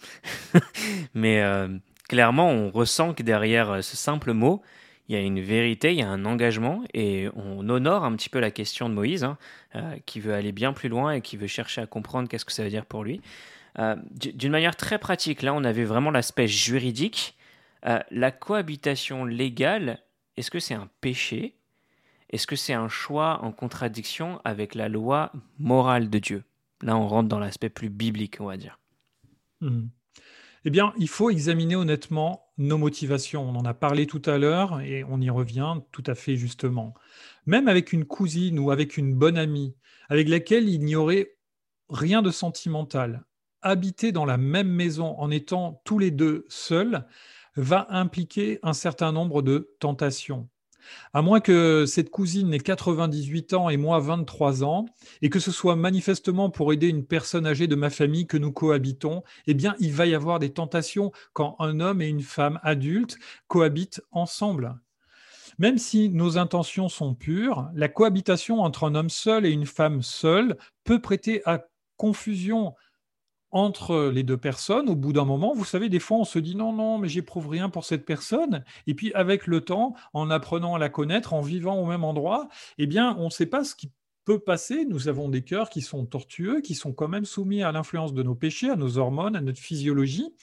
Mais 1.13 1.41
euh, 1.41 1.69
clairement, 2.09 2.49
on 2.49 2.69
ressent 2.69 3.13
que 3.13 3.23
derrière 3.23 3.71
euh, 3.71 3.81
ce 3.81 3.95
simple 3.95 4.33
mot, 4.33 4.61
il 5.07 5.15
y 5.15 5.17
a 5.17 5.21
une 5.21 5.39
vérité, 5.39 5.91
il 5.91 5.99
y 5.99 6.01
a 6.01 6.09
un 6.09 6.25
engagement, 6.25 6.83
et 6.93 7.29
on 7.35 7.67
honore 7.69 8.03
un 8.03 8.15
petit 8.15 8.29
peu 8.29 8.39
la 8.39 8.51
question 8.51 8.89
de 8.89 8.93
Moïse, 8.93 9.23
hein, 9.23 9.37
euh, 9.75 9.95
qui 10.05 10.19
veut 10.19 10.33
aller 10.33 10.51
bien 10.51 10.73
plus 10.73 10.89
loin 10.89 11.11
et 11.11 11.21
qui 11.21 11.37
veut 11.37 11.47
chercher 11.47 11.81
à 11.81 11.85
comprendre 11.85 12.27
qu'est-ce 12.27 12.45
que 12.45 12.53
ça 12.53 12.63
veut 12.63 12.69
dire 12.69 12.85
pour 12.85 13.03
lui. 13.03 13.21
D'une 14.11 14.51
manière 14.51 14.75
très 14.75 14.99
pratique, 14.99 15.41
là, 15.41 15.51
on 15.51 15.63
avait 15.63 15.83
vraiment 15.83 16.11
l'aspect 16.11 16.47
juridique, 16.47 17.35
euh, 17.85 17.99
la 18.11 18.31
cohabitation 18.31 19.25
légale, 19.25 20.03
est-ce 20.37 20.51
que 20.51 20.59
c'est 20.59 20.73
un 20.73 20.89
péché? 21.01 21.57
Est-ce 22.29 22.47
que 22.47 22.55
c'est 22.55 22.73
un 22.73 22.89
choix 22.89 23.39
en 23.43 23.51
contradiction 23.51 24.41
avec 24.43 24.75
la 24.75 24.89
loi 24.89 25.31
morale 25.59 26.09
de 26.09 26.19
Dieu? 26.19 26.43
Là, 26.81 26.97
on 26.97 27.07
rentre 27.07 27.29
dans 27.29 27.39
l'aspect 27.39 27.69
plus 27.69 27.89
biblique, 27.89 28.37
on 28.39 28.45
va 28.45 28.57
dire. 28.57 28.79
Hmm. 29.61 29.87
Eh 30.65 30.69
bien, 30.69 30.93
il 30.97 31.09
faut 31.09 31.29
examiner 31.29 31.75
honnêtement 31.75 32.47
nos 32.57 32.77
motivations. 32.77 33.47
On 33.47 33.55
en 33.55 33.65
a 33.65 33.73
parlé 33.73 34.07
tout 34.07 34.21
à 34.25 34.37
l'heure 34.37 34.79
et 34.81 35.03
on 35.03 35.19
y 35.21 35.29
revient 35.29 35.75
tout 35.91 36.03
à 36.07 36.15
fait 36.15 36.37
justement. 36.37 36.93
Même 37.45 37.67
avec 37.67 37.93
une 37.93 38.05
cousine 38.05 38.59
ou 38.59 38.71
avec 38.71 38.97
une 38.97 39.13
bonne 39.13 39.37
amie 39.37 39.75
avec 40.09 40.29
laquelle 40.29 40.69
il 40.69 40.83
n'y 40.83 40.95
aurait 40.95 41.35
rien 41.89 42.21
de 42.21 42.31
sentimental, 42.31 43.23
habiter 43.61 44.11
dans 44.11 44.25
la 44.25 44.37
même 44.37 44.69
maison 44.69 45.17
en 45.19 45.31
étant 45.31 45.81
tous 45.85 45.99
les 45.99 46.11
deux 46.11 46.45
seuls, 46.49 47.05
va 47.55 47.87
impliquer 47.89 48.59
un 48.63 48.73
certain 48.73 49.11
nombre 49.11 49.41
de 49.41 49.75
tentations. 49.79 50.49
À 51.13 51.21
moins 51.21 51.39
que 51.39 51.85
cette 51.85 52.09
cousine 52.09 52.49
n'ait 52.49 52.59
98 52.59 53.53
ans 53.53 53.69
et 53.69 53.77
moi 53.77 53.99
23 53.99 54.63
ans, 54.63 54.85
et 55.21 55.29
que 55.29 55.39
ce 55.39 55.51
soit 55.51 55.75
manifestement 55.75 56.49
pour 56.49 56.73
aider 56.73 56.87
une 56.87 57.05
personne 57.05 57.45
âgée 57.45 57.67
de 57.67 57.75
ma 57.75 57.89
famille 57.89 58.27
que 58.27 58.37
nous 58.37 58.51
cohabitons, 58.51 59.23
eh 59.47 59.53
bien, 59.53 59.75
il 59.79 59.93
va 59.93 60.05
y 60.05 60.15
avoir 60.15 60.39
des 60.39 60.51
tentations 60.51 61.11
quand 61.33 61.55
un 61.59 61.79
homme 61.79 62.01
et 62.01 62.07
une 62.07 62.21
femme 62.21 62.59
adulte 62.63 63.17
cohabitent 63.47 64.01
ensemble. 64.11 64.75
Même 65.59 65.77
si 65.77 66.09
nos 66.09 66.37
intentions 66.37 66.89
sont 66.89 67.13
pures, 67.13 67.69
la 67.75 67.87
cohabitation 67.87 68.61
entre 68.61 68.85
un 68.85 68.95
homme 68.95 69.09
seul 69.09 69.45
et 69.45 69.51
une 69.51 69.67
femme 69.67 70.01
seule 70.01 70.57
peut 70.83 70.99
prêter 70.99 71.41
à 71.45 71.65
confusion 71.95 72.73
entre 73.53 74.09
les 74.13 74.23
deux 74.23 74.37
personnes, 74.37 74.89
au 74.89 74.95
bout 74.95 75.13
d'un 75.13 75.25
moment, 75.25 75.53
vous 75.53 75.63
savez, 75.65 75.87
des 75.87 75.99
fois, 75.99 76.17
on 76.17 76.25
se 76.25 76.39
dit 76.39 76.55
non, 76.55 76.73
non, 76.73 76.97
mais 76.97 77.07
j'éprouve 77.07 77.47
rien 77.47 77.69
pour 77.69 77.85
cette 77.85 78.05
personne. 78.05 78.63
Et 78.87 78.95
puis, 78.95 79.13
avec 79.13 79.47
le 79.47 79.61
temps, 79.61 79.93
en 80.13 80.29
apprenant 80.29 80.75
à 80.75 80.79
la 80.79 80.89
connaître, 80.89 81.33
en 81.33 81.41
vivant 81.41 81.75
au 81.77 81.85
même 81.85 82.03
endroit, 82.03 82.49
eh 82.79 82.87
bien, 82.87 83.15
on 83.19 83.25
ne 83.25 83.29
sait 83.29 83.45
pas 83.45 83.63
ce 83.63 83.75
qui 83.75 83.91
peut 84.25 84.39
passer. 84.39 84.85
Nous 84.85 85.07
avons 85.07 85.29
des 85.29 85.41
cœurs 85.41 85.69
qui 85.69 85.81
sont 85.81 86.05
tortueux, 86.05 86.61
qui 86.61 86.75
sont 86.75 86.93
quand 86.93 87.07
même 87.07 87.25
soumis 87.25 87.63
à 87.63 87.71
l'influence 87.71 88.13
de 88.13 88.23
nos 88.23 88.35
péchés, 88.35 88.69
à 88.69 88.75
nos 88.75 88.97
hormones, 88.97 89.35
à 89.35 89.41
notre 89.41 89.59
physiologie. 89.59 90.33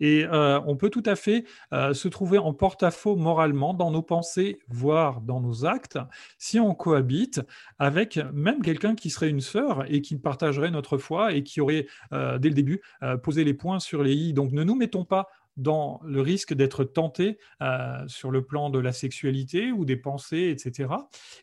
Et 0.00 0.24
euh, 0.24 0.60
on 0.66 0.76
peut 0.76 0.90
tout 0.90 1.02
à 1.06 1.16
fait 1.16 1.44
euh, 1.72 1.94
se 1.94 2.08
trouver 2.08 2.38
en 2.38 2.52
porte-à-faux 2.52 3.16
moralement 3.16 3.74
dans 3.74 3.90
nos 3.90 4.02
pensées, 4.02 4.58
voire 4.68 5.20
dans 5.20 5.40
nos 5.40 5.64
actes, 5.64 5.98
si 6.38 6.60
on 6.60 6.74
cohabite 6.74 7.40
avec 7.78 8.18
même 8.32 8.62
quelqu'un 8.62 8.94
qui 8.94 9.10
serait 9.10 9.30
une 9.30 9.40
sœur 9.40 9.84
et 9.88 10.00
qui 10.00 10.16
partagerait 10.16 10.70
notre 10.70 10.98
foi 10.98 11.32
et 11.32 11.42
qui 11.42 11.60
aurait, 11.60 11.86
euh, 12.12 12.38
dès 12.38 12.48
le 12.48 12.54
début, 12.54 12.80
posé 13.22 13.44
les 13.44 13.54
points 13.54 13.80
sur 13.80 14.02
les 14.02 14.14
i. 14.14 14.32
Donc 14.32 14.52
ne 14.52 14.64
nous 14.64 14.74
mettons 14.74 15.04
pas 15.04 15.28
dans 15.56 16.00
le 16.04 16.20
risque 16.20 16.54
d'être 16.54 16.84
tenté 16.84 17.38
euh, 17.62 18.06
sur 18.08 18.30
le 18.30 18.44
plan 18.44 18.70
de 18.70 18.78
la 18.78 18.92
sexualité 18.92 19.72
ou 19.72 19.84
des 19.84 19.96
pensées, 19.96 20.50
etc. 20.50 20.90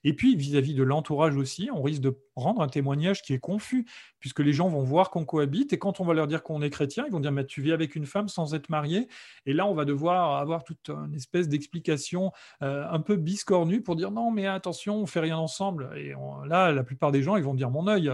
Et 0.03 0.15
puis 0.15 0.35
vis-à-vis 0.35 0.75
de 0.75 0.83
l'entourage 0.83 1.35
aussi, 1.35 1.69
on 1.73 1.81
risque 1.81 2.01
de 2.01 2.17
rendre 2.35 2.61
un 2.61 2.67
témoignage 2.67 3.21
qui 3.21 3.33
est 3.33 3.39
confus, 3.39 3.85
puisque 4.19 4.39
les 4.39 4.53
gens 4.53 4.69
vont 4.69 4.83
voir 4.83 5.09
qu'on 5.09 5.25
cohabite, 5.25 5.73
et 5.73 5.79
quand 5.79 5.99
on 5.99 6.05
va 6.05 6.13
leur 6.13 6.27
dire 6.27 6.43
qu'on 6.43 6.61
est 6.61 6.69
chrétien, 6.69 7.05
ils 7.07 7.11
vont 7.11 7.19
dire, 7.19 7.31
mais 7.31 7.45
tu 7.45 7.61
vis 7.61 7.71
avec 7.71 7.95
une 7.95 8.05
femme 8.05 8.27
sans 8.27 8.53
être 8.53 8.69
marié, 8.69 9.07
et 9.45 9.53
là 9.53 9.65
on 9.67 9.73
va 9.73 9.85
devoir 9.85 10.37
avoir 10.37 10.63
toute 10.63 10.89
une 10.89 11.15
espèce 11.15 11.47
d'explication 11.47 12.31
euh, 12.61 12.85
un 12.89 12.99
peu 12.99 13.15
biscornue 13.15 13.81
pour 13.81 13.95
dire, 13.95 14.11
non 14.11 14.31
mais 14.31 14.47
attention, 14.47 14.97
on 14.97 15.05
fait 15.05 15.19
rien 15.19 15.37
ensemble. 15.37 15.91
Et 15.97 16.13
là, 16.47 16.71
la 16.71 16.83
plupart 16.83 17.11
des 17.11 17.23
gens, 17.23 17.35
ils 17.35 17.43
vont 17.43 17.53
dire, 17.53 17.69
mon 17.69 17.87
œil. 17.87 18.11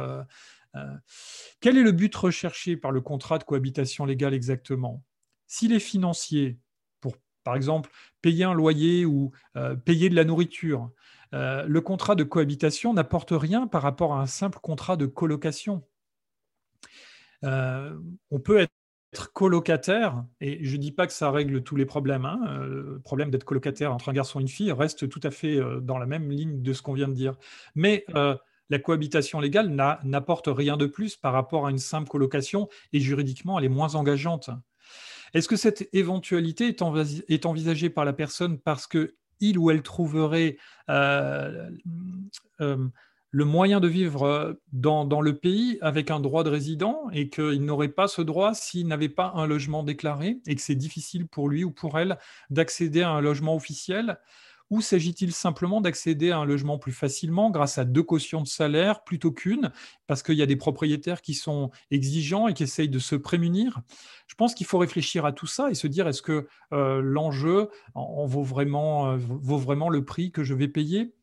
Euh, 0.75 0.95
quel 1.61 1.77
est 1.77 1.83
le 1.83 1.91
but 1.91 2.13
recherché 2.15 2.77
par 2.77 2.91
le 2.91 3.01
contrat 3.01 3.37
de 3.37 3.43
cohabitation 3.43 4.05
légale 4.05 4.33
exactement? 4.33 5.03
S'il 5.49 5.73
est 5.73 5.79
financier, 5.79 6.59
pour 7.01 7.17
par 7.43 7.55
exemple 7.55 7.89
payer 8.21 8.45
un 8.45 8.53
loyer 8.53 9.03
ou 9.05 9.31
euh, 9.57 9.75
payer 9.75 10.09
de 10.09 10.15
la 10.15 10.23
nourriture, 10.23 10.91
euh, 11.33 11.65
le 11.67 11.81
contrat 11.81 12.15
de 12.15 12.23
cohabitation 12.23 12.93
n'apporte 12.93 13.31
rien 13.31 13.67
par 13.67 13.81
rapport 13.81 14.13
à 14.13 14.21
un 14.21 14.27
simple 14.27 14.59
contrat 14.61 14.95
de 14.95 15.07
colocation. 15.07 15.83
Euh, 17.43 17.97
on 18.29 18.39
peut 18.39 18.59
être 18.59 19.33
colocataire, 19.33 20.23
et 20.39 20.63
je 20.63 20.75
ne 20.75 20.81
dis 20.81 20.91
pas 20.91 21.07
que 21.07 21.13
ça 21.13 21.31
règle 21.31 21.63
tous 21.63 21.75
les 21.75 21.85
problèmes. 21.85 22.25
Hein, 22.25 22.39
le 22.67 23.01
problème 23.03 23.31
d'être 23.31 23.43
colocataire 23.43 23.91
entre 23.91 24.09
un 24.09 24.13
garçon 24.13 24.39
et 24.39 24.43
une 24.43 24.47
fille 24.47 24.71
reste 24.71 25.09
tout 25.09 25.21
à 25.23 25.31
fait 25.31 25.59
dans 25.81 25.97
la 25.97 26.05
même 26.05 26.29
ligne 26.29 26.61
de 26.61 26.73
ce 26.73 26.83
qu'on 26.83 26.93
vient 26.93 27.07
de 27.07 27.13
dire. 27.13 27.35
Mais 27.73 28.05
la 28.69 28.77
cohabitation 28.77 29.39
légale 29.39 29.69
n'apporte 30.03 30.47
rien 30.47 30.77
de 30.77 30.85
plus 30.85 31.15
par 31.15 31.33
rapport 31.33 31.65
à 31.65 31.71
une 31.71 31.79
simple 31.79 32.07
colocation, 32.07 32.69
et 32.93 32.99
juridiquement, 32.99 33.57
elle 33.57 33.65
est 33.65 33.69
moins 33.69 33.95
engageante. 33.95 34.51
Est-ce 35.33 35.47
que 35.47 35.55
cette 35.55 35.89
éventualité 35.93 36.75
est, 37.27 37.45
envisagée 37.45 37.89
par 37.89 38.05
la 38.05 38.13
personne 38.13 38.59
parce 38.59 38.87
que 38.87 39.15
il 39.41 39.57
ou 39.57 39.71
elle 39.71 39.83
trouverait 39.83 40.57
euh, 40.89 41.69
euh, 42.61 42.87
le 43.31 43.45
moyen 43.45 43.79
de 43.79 43.87
vivre 43.87 44.23
euh, 44.23 44.53
dans, 44.73 45.21
le 45.21 45.37
pays 45.37 45.77
avec 45.81 46.11
un 46.11 46.19
droit 46.19 46.43
de 46.43 46.49
résident 46.49 47.09
et 47.13 47.29
qu'il 47.29 47.63
n'aurait 47.63 47.89
pas 47.89 48.07
ce 48.07 48.21
droit 48.21 48.53
s'il 48.53 48.87
n'avait 48.87 49.09
pas 49.09 49.31
un 49.35 49.45
logement 49.45 49.83
déclaré 49.83 50.39
et 50.47 50.55
que 50.55 50.61
c'est 50.61 50.75
difficile 50.75 51.27
pour 51.27 51.49
lui 51.49 51.63
ou 51.63 51.71
pour 51.71 51.99
elle 51.99 52.17
d'accéder 52.49 53.01
à 53.01 53.09
un 53.09 53.21
logement 53.21 53.55
officiel? 53.55 54.17
Ou 54.69 54.81
s'agit-il 54.81 55.33
simplement 55.33 55.81
d'accéder 55.81 56.31
à 56.31 56.37
un 56.37 56.45
logement 56.45 56.77
plus 56.77 56.91
facilement 56.91 57.49
grâce 57.49 57.77
à 57.77 57.85
deux 57.85 58.03
cautions 58.03 58.41
de 58.41 58.47
salaire 58.47 59.03
plutôt 59.03 59.31
qu'une, 59.31 59.71
parce 60.07 60.23
qu'il 60.23 60.35
y 60.35 60.41
a 60.41 60.45
des 60.45 60.55
propriétaires 60.55 61.21
qui 61.21 61.33
sont 61.33 61.71
exigeants 61.91 62.47
et 62.47 62.53
qui 62.53 62.63
essayent 62.63 62.89
de 62.89 62.99
se 62.99 63.15
prémunir? 63.15 63.81
Je 64.27 64.35
pense 64.35 64.53
qu'il 64.53 64.67
faut 64.67 64.77
réfléchir 64.77 65.25
à 65.25 65.31
tout 65.31 65.47
ça 65.47 65.69
et 65.69 65.75
se 65.75 65.87
dire 65.87 66.07
est-ce 66.07 66.21
que 66.21 66.47
euh, 66.71 67.01
l'enjeu 67.01 67.69
euh, 67.95 68.25
vaut 68.27 68.43
vraiment 68.43 69.89
le 69.89 70.05
prix 70.05 70.31
que 70.31 70.43
je 70.43 70.53
vais 70.53 70.67
payer? 70.67 71.13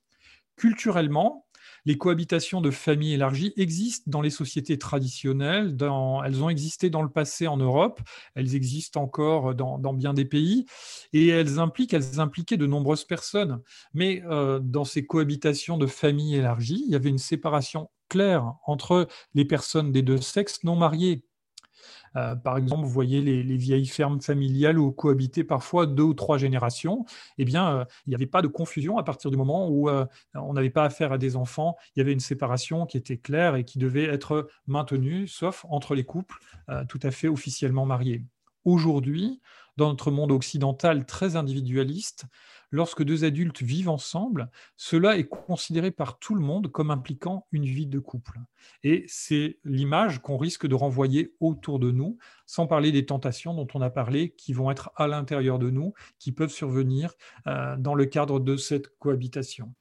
Culturellement, 0.57 1.46
les 1.87 1.97
cohabitations 1.97 2.61
de 2.61 2.71
familles 2.71 3.14
élargies 3.14 3.52
existent 3.57 4.11
dans 4.11 4.21
les 4.21 4.31
sociétés 4.31 4.76
traditionnelles, 4.76 5.76
elles 5.81 6.43
ont 6.43 6.49
existé 6.49 6.90
dans 6.90 7.02
le 7.02 7.09
passé 7.09 7.47
en 7.47 7.57
Europe, 7.57 8.00
elles 8.35 8.55
existent 8.55 9.02
encore 9.02 9.55
dans, 9.55 9.95
bien 9.95 10.12
des 10.12 10.25
pays, 10.25 10.66
et 11.12 11.28
elles 11.28 11.59
impliquent, 11.59 11.97
impliquaient 12.19 12.57
de 12.57 12.66
nombreuses 12.66 13.05
personnes. 13.05 13.62
Mais 13.95 14.23
euh, 14.26 14.59
dans 14.59 14.85
ces 14.85 15.07
cohabitations 15.07 15.78
de 15.78 15.87
familles 15.87 16.37
élargies, 16.37 16.83
il 16.87 16.93
y 16.93 16.97
avait 16.97 17.09
une 17.09 17.19
séparation 17.19 17.88
claire 18.09 18.55
entre 18.66 19.09
les 19.35 19.45
personnes 19.45 19.93
des 19.93 20.02
deux 20.02 20.21
sexes 20.21 20.62
non 20.64 20.76
mariées 20.76 21.25
euh, 22.16 22.35
par 22.35 22.56
exemple, 22.56 22.82
vous 22.82 22.90
voyez 22.90 23.20
les, 23.20 23.56
vieilles 23.56 23.87
fermes 23.87 24.20
familiales 24.20 24.78
où 24.78 24.92
cohabitaient 24.92 25.44
parfois 25.44 25.87
deux 25.87 26.02
ou 26.02 26.14
trois 26.14 26.38
générations. 26.38 27.04
Eh 27.38 27.44
bien, 27.44 27.80
euh, 27.80 27.85
il 28.06 28.11
n'y 28.11 28.14
avait 28.14 28.26
pas 28.26 28.42
de 28.42 28.49
confusion 28.49 28.99
à 28.99 29.02
partir 29.02 29.30
du 29.30 29.37
moment 29.37 29.68
où 29.68 29.88
euh, 29.88 30.06
on 30.35 30.54
n'avait 30.54 30.70
pas 30.70 30.85
affaire 30.85 31.12
à 31.12 31.18
des 31.18 31.37
enfants. 31.37 31.76
Il 31.94 32.00
y 32.00 32.02
avait 32.02 32.12
une 32.12 32.20
séparation 32.20 32.87
qui 32.87 32.96
était 32.96 33.18
claire 33.18 33.56
et 33.56 33.64
qui 33.64 33.78
devait 33.78 34.04
être 34.04 34.49
maintenue, 34.66 35.26
sauf 35.26 35.64
entre 35.68 35.94
les 35.94 36.04
couples 36.04 36.38
tout 36.88 37.00
à 37.02 37.11
fait 37.11 37.28
officiellement 37.28 37.87
mariés. 37.87 38.25
Aujourd'hui, 38.64 39.40
dans 39.76 39.88
notre 39.88 40.11
monde 40.11 40.32
occidental 40.32 41.06
très 41.06 41.37
individualiste, 41.37 42.25
lorsque 42.70 43.02
deux 43.02 43.25
adultes 43.25 43.62
vivent 43.62 43.88
ensemble, 43.88 44.50
cela 44.76 45.16
est 45.16 45.28
considéré 45.28 45.90
par 45.90 46.18
tout 46.18 46.35
le 46.35 46.40
monde 46.40 46.70
comme 46.70 46.90
impliquant 46.90 47.46
une 47.52 47.64
vie 47.64 47.87
de 47.87 47.99
couple. 47.99 48.38
Et 48.82 49.04
c'est 49.08 49.58
l'image 49.64 50.20
qu'on 50.20 50.37
risque 50.37 50.66
de 50.66 50.75
renvoyer 50.75 51.35
autour 51.40 51.78
de 51.78 51.90
nous, 51.90 52.18
sans 52.46 52.66
parler 52.66 52.92
des 52.92 53.06
tentations 53.06 53.54
dont 53.54 53.66
on 53.75 53.80
a 53.80 53.90
parlé, 53.90 54.30
qui 54.30 54.52
vont 54.52 54.70
être 54.70 54.90
à 54.96 55.06
l'intérieur 55.06 55.58
de 55.58 55.70
nous, 55.70 55.94
qui 56.18 56.32
peuvent 56.32 56.50
survenir 56.50 57.12
euh, 57.46 57.76
dans 57.76 57.94
le 57.94 58.06
cadre 58.06 58.40
de 58.40 58.56
cette 58.56 58.96
cohabitation. 58.99 59.73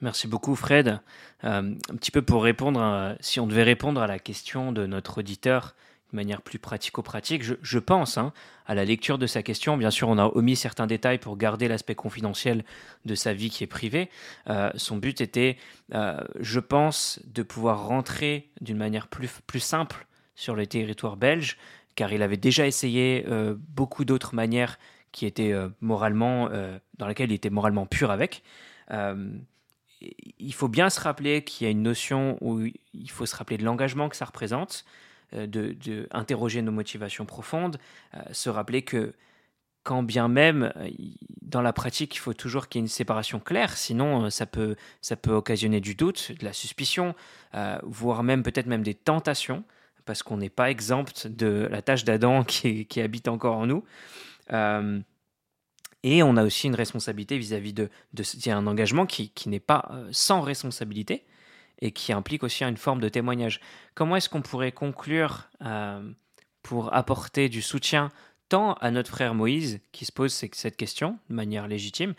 Merci 0.00 0.28
beaucoup 0.28 0.54
Fred. 0.54 1.00
Euh, 1.44 1.74
un 1.88 1.96
petit 1.96 2.10
peu 2.10 2.20
pour 2.20 2.42
répondre, 2.42 3.16
si 3.20 3.40
on 3.40 3.46
devait 3.46 3.62
répondre 3.62 4.00
à 4.00 4.06
la 4.06 4.18
question 4.18 4.72
de 4.72 4.86
notre 4.86 5.18
auditeur, 5.18 5.74
de 6.14 6.16
manière 6.16 6.42
plus 6.42 6.60
pratico-pratique. 6.60 7.42
Je, 7.42 7.78
pense 7.80 8.18
hein, 8.18 8.32
à 8.66 8.76
la 8.76 8.84
lecture 8.84 9.18
de 9.18 9.26
sa 9.26 9.42
question. 9.42 9.76
Bien 9.76 9.90
sûr, 9.90 10.08
on 10.08 10.16
a 10.16 10.26
omis 10.26 10.54
certains 10.54 10.86
détails 10.86 11.18
pour 11.18 11.36
garder 11.36 11.66
l'aspect 11.66 11.96
confidentiel 11.96 12.64
de 13.04 13.16
sa 13.16 13.34
vie 13.34 13.50
qui 13.50 13.64
est 13.64 13.68
privée. 13.68 14.08
Euh, 14.48 14.70
son 14.76 14.96
but 14.96 15.20
était, 15.20 15.56
euh, 15.92 16.20
je 16.38 16.60
pense, 16.60 17.20
de 17.24 17.42
pouvoir 17.42 17.86
rentrer 17.86 18.48
d'une 18.60 18.76
manière 18.76 19.08
plus, 19.08 19.28
simple 19.58 20.06
sur 20.36 20.54
le 20.54 20.66
territoire 20.68 21.16
belge, 21.16 21.58
car 21.96 22.12
il 22.12 22.22
avait 22.22 22.36
déjà 22.36 22.64
essayé 22.66 23.24
euh, 23.28 23.56
beaucoup 23.58 24.04
d'autres 24.04 24.36
manières 24.36 24.78
qui 25.10 25.26
étaient 25.26 25.54
moralement, 25.80 26.48
dans 26.98 27.06
lesquelles 27.06 27.30
il 27.30 27.34
était 27.34 27.48
moralement 27.48 27.86
pur 27.86 28.10
avec 28.10 28.42
il 30.40 30.52
faut 30.52 30.66
bien 30.66 30.90
se 30.90 31.00
rappeler 31.00 31.44
qu'il 31.44 31.66
y 31.66 31.68
a 31.68 31.70
une 31.70 31.82
notion 31.82 32.36
où 32.40 32.66
il 32.92 33.10
faut 33.10 33.24
se 33.24 33.36
rappeler 33.36 33.56
de 33.56 33.64
l'engagement 33.64 34.08
que 34.08 34.16
ça 34.16 34.24
représente, 34.24 34.84
euh, 35.32 35.46
de, 35.46 36.06
interroger 36.10 36.62
nos 36.62 36.72
motivations 36.72 37.24
profondes, 37.24 37.78
euh, 38.14 38.20
se 38.32 38.50
rappeler 38.50 38.82
que 38.82 39.14
quand 39.82 40.02
bien 40.02 40.28
même 40.28 40.72
euh, 40.76 40.88
dans 41.42 41.62
la 41.62 41.72
pratique, 41.72 42.14
il 42.14 42.18
faut 42.18 42.34
toujours 42.34 42.68
qu'il 42.68 42.78
y 42.78 42.82
ait 42.82 42.84
une 42.84 42.88
séparation 42.88 43.40
claire, 43.40 43.76
sinon 43.76 44.30
ça 44.30 44.46
peut, 44.46 44.76
ça 45.00 45.16
peut 45.16 45.32
occasionner 45.32 45.80
du 45.80 45.94
doute, 45.94 46.32
de 46.38 46.44
la 46.44 46.52
suspicion, 46.52 47.14
voire 47.82 48.22
même 48.22 48.42
peut-être 48.42 48.66
même 48.66 48.82
des 48.82 48.94
tentations, 48.94 49.62
parce 50.04 50.22
qu'on 50.22 50.38
n'est 50.38 50.50
pas 50.50 50.70
exempt 50.70 51.26
de 51.26 51.68
la 51.70 51.82
tâche 51.82 52.04
d'Adam 52.04 52.44
qui, 52.44 53.00
habite 53.00 53.28
encore 53.28 53.56
en 53.56 53.66
nous. 53.66 53.84
et 56.02 56.22
on 56.22 56.36
a 56.36 56.44
aussi 56.44 56.66
une 56.66 56.74
responsabilité 56.74 57.38
vis-à-vis 57.38 57.72
de, 57.72 57.88
y 58.46 58.50
a 58.50 58.56
un 58.56 58.66
engagement 58.66 59.06
qui, 59.06 59.30
qui 59.30 59.48
n'est 59.48 59.60
pas 59.60 59.92
sans 60.10 60.40
responsabilité, 60.40 61.24
et 61.80 61.92
qui 61.92 62.12
implique 62.12 62.42
aussi 62.42 62.64
une 62.64 62.76
forme 62.76 63.00
de 63.00 63.08
témoignage. 63.08 63.60
Comment 63.94 64.16
est-ce 64.16 64.28
qu'on 64.28 64.42
pourrait 64.42 64.72
conclure 64.72 65.48
euh, 65.62 66.02
pour 66.62 66.94
apporter 66.94 67.48
du 67.48 67.62
soutien 67.62 68.10
tant 68.48 68.74
à 68.74 68.90
notre 68.90 69.10
frère 69.10 69.34
Moïse 69.34 69.80
qui 69.92 70.04
se 70.04 70.12
pose 70.12 70.32
cette 70.32 70.76
question 70.76 71.18
de 71.28 71.34
manière 71.34 71.66
légitime, 71.66 72.14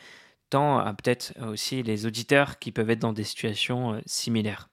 tant 0.50 0.78
à 0.80 0.94
peut-être 0.94 1.34
aussi 1.42 1.84
les 1.84 2.06
auditeurs 2.06 2.60
qui 2.60 2.72
peuvent 2.72 2.90
être 2.90 3.00
dans 3.00 3.14
des 3.14 3.24
situations 3.24 3.94
euh, 3.94 4.02
similaires? 4.06 4.70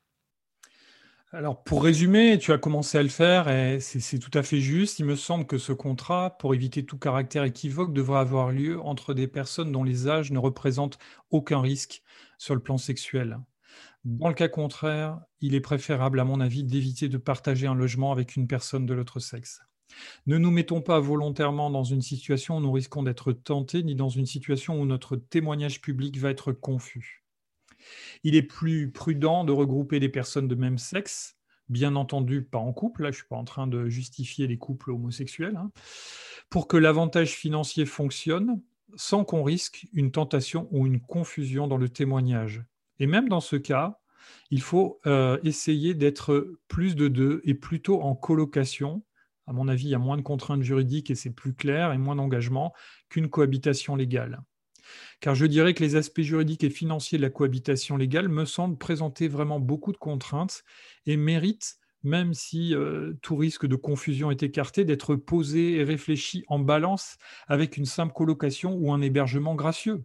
Alors, 1.35 1.65
pour 1.65 1.83
résumer, 1.83 2.39
tu 2.39 2.53
as 2.53 2.59
commencé 2.59 2.99
à 2.99 3.03
le 3.03 3.09
faire 3.09 3.49
et 3.49 3.81
c'est 3.81 4.19
tout 4.19 4.37
à 4.39 4.43
fait 4.43 4.61
juste. 4.61 4.99
Il 4.99 5.07
me 5.07 5.17
semble 5.17 5.47
que 5.47 5.57
ce 5.57 5.73
contrat, 5.73 6.37
pour 6.37 6.55
éviter 6.55 6.85
tout 6.85 6.99
caractère 6.99 7.45
équivoque, 7.45 7.95
devrait 7.95 8.21
avoir 8.21 8.53
lieu 8.53 8.79
entre 8.83 9.15
des 9.15 9.27
personnes 9.27 9.73
dont 9.73 9.83
les 9.83 10.09
âges 10.09 10.31
ne 10.31 10.39
représentent 10.39 10.99
aucun 11.31 11.63
risque 11.63 12.03
sur 12.37 12.55
le 12.55 12.61
plan 12.61 12.77
sexuel. 12.77 13.39
Dans 14.05 14.29
le 14.29 14.35
cas 14.35 14.49
contraire, 14.49 15.21
il 15.41 15.55
est 15.55 15.61
préférable, 15.61 16.19
à 16.19 16.25
mon 16.25 16.41
avis, 16.41 16.65
d'éviter 16.65 17.09
de 17.09 17.19
partager 17.19 17.67
un 17.69 17.75
logement 17.75 18.11
avec 18.11 18.35
une 18.35 18.49
personne 18.49 18.85
de 18.85 18.95
l'autre 18.95 19.21
sexe. 19.21 19.61
Ne 20.27 20.39
nous 20.39 20.51
mettons 20.51 20.81
pas 20.81 20.99
volontairement 20.99 21.71
dans 21.71 21.85
une 21.85 22.03
situation 22.03 22.57
où 22.57 22.61
nous 22.61 22.73
risquons 22.73 23.03
d'être 23.05 23.33
tentés, 23.33 23.83
ni 23.83 23.95
dans 23.95 24.09
une 24.09 24.27
situation 24.27 24.81
où 24.81 24.87
notre 24.87 25.17
témoignage 25.17 25.81
public 25.81 26.19
va 26.19 26.31
être 26.31 26.53
confus. 26.53 27.25
Il 28.25 28.35
est 28.35 28.43
plus 28.43 28.91
prudent 28.91 29.45
de 29.45 29.53
regrouper 29.53 30.01
des 30.01 30.09
personnes 30.09 30.49
de 30.49 30.55
même 30.55 30.79
sexe, 30.79 31.37
bien 31.69 31.95
entendu 31.97 32.43
pas 32.43 32.59
en 32.59 32.73
couple, 32.73 33.03
là 33.03 33.11
je 33.11 33.17
ne 33.17 33.21
suis 33.21 33.29
pas 33.29 33.37
en 33.37 33.45
train 33.45 33.67
de 33.67 33.89
justifier 33.89 34.47
les 34.47 34.59
couples 34.59 34.91
homosexuels, 34.91 35.57
hein, 35.57 35.71
pour 36.51 36.69
que 36.69 36.77
l'avantage 36.77 37.33
financier 37.33 37.87
fonctionne 37.87 38.61
sans 38.95 39.25
qu'on 39.25 39.43
risque 39.43 39.87
une 39.93 40.13
tentation 40.13 40.69
ou 40.71 40.87
une 40.87 41.01
confusion 41.01 41.67
dans 41.67 41.79
le 41.79 41.89
témoignage. 41.89 42.63
Et 43.03 43.07
même 43.09 43.29
dans 43.29 43.41
ce 43.41 43.57
cas, 43.57 43.99
il 44.53 44.63
faut 44.63 45.01
euh, 45.07 45.37
essayer 45.43 45.93
d'être 45.93 46.55
plus 46.69 46.95
de 46.95 47.09
deux 47.09 47.41
et 47.43 47.55
plutôt 47.55 48.01
en 48.01 48.15
colocation. 48.15 49.03
À 49.49 49.53
mon 49.53 49.67
avis, 49.67 49.87
il 49.87 49.91
y 49.91 49.95
a 49.97 49.99
moins 49.99 50.17
de 50.17 50.23
contraintes 50.23 50.63
juridiques 50.63 51.11
et 51.11 51.17
c'est 51.17 51.35
plus 51.35 51.53
clair 51.53 51.93
et 51.93 51.99
moins 51.99 52.15
d'engagement 52.15 52.73
qu'une 53.09 53.29
cohabitation 53.29 53.97
légale. 53.97 54.41
Car 55.19 55.35
je 55.35 55.47
dirais 55.47 55.75
que 55.75 55.83
les 55.83 55.97
aspects 55.97 56.21
juridiques 56.21 56.63
et 56.63 56.71
financiers 56.71 57.19
de 57.19 57.25
la 57.25 57.31
cohabitation 57.31 57.97
légale 57.97 58.29
me 58.29 58.45
semblent 58.45 58.79
présenter 58.79 59.27
vraiment 59.27 59.59
beaucoup 59.59 59.91
de 59.91 59.99
contraintes 59.99 60.63
et 61.05 61.17
méritent, 61.17 61.79
même 62.05 62.35
si 62.35 62.73
euh, 62.73 63.15
tout 63.21 63.35
risque 63.35 63.67
de 63.67 63.75
confusion 63.75 64.31
est 64.31 64.45
écarté, 64.45 64.85
d'être 64.85 65.17
posé 65.17 65.73
et 65.73 65.83
réfléchi 65.83 66.45
en 66.47 66.61
balance 66.61 67.17
avec 67.49 67.77
une 67.77 67.85
simple 67.85 68.13
colocation 68.13 68.75
ou 68.75 68.93
un 68.93 69.01
hébergement 69.01 69.57
gracieux. 69.57 70.05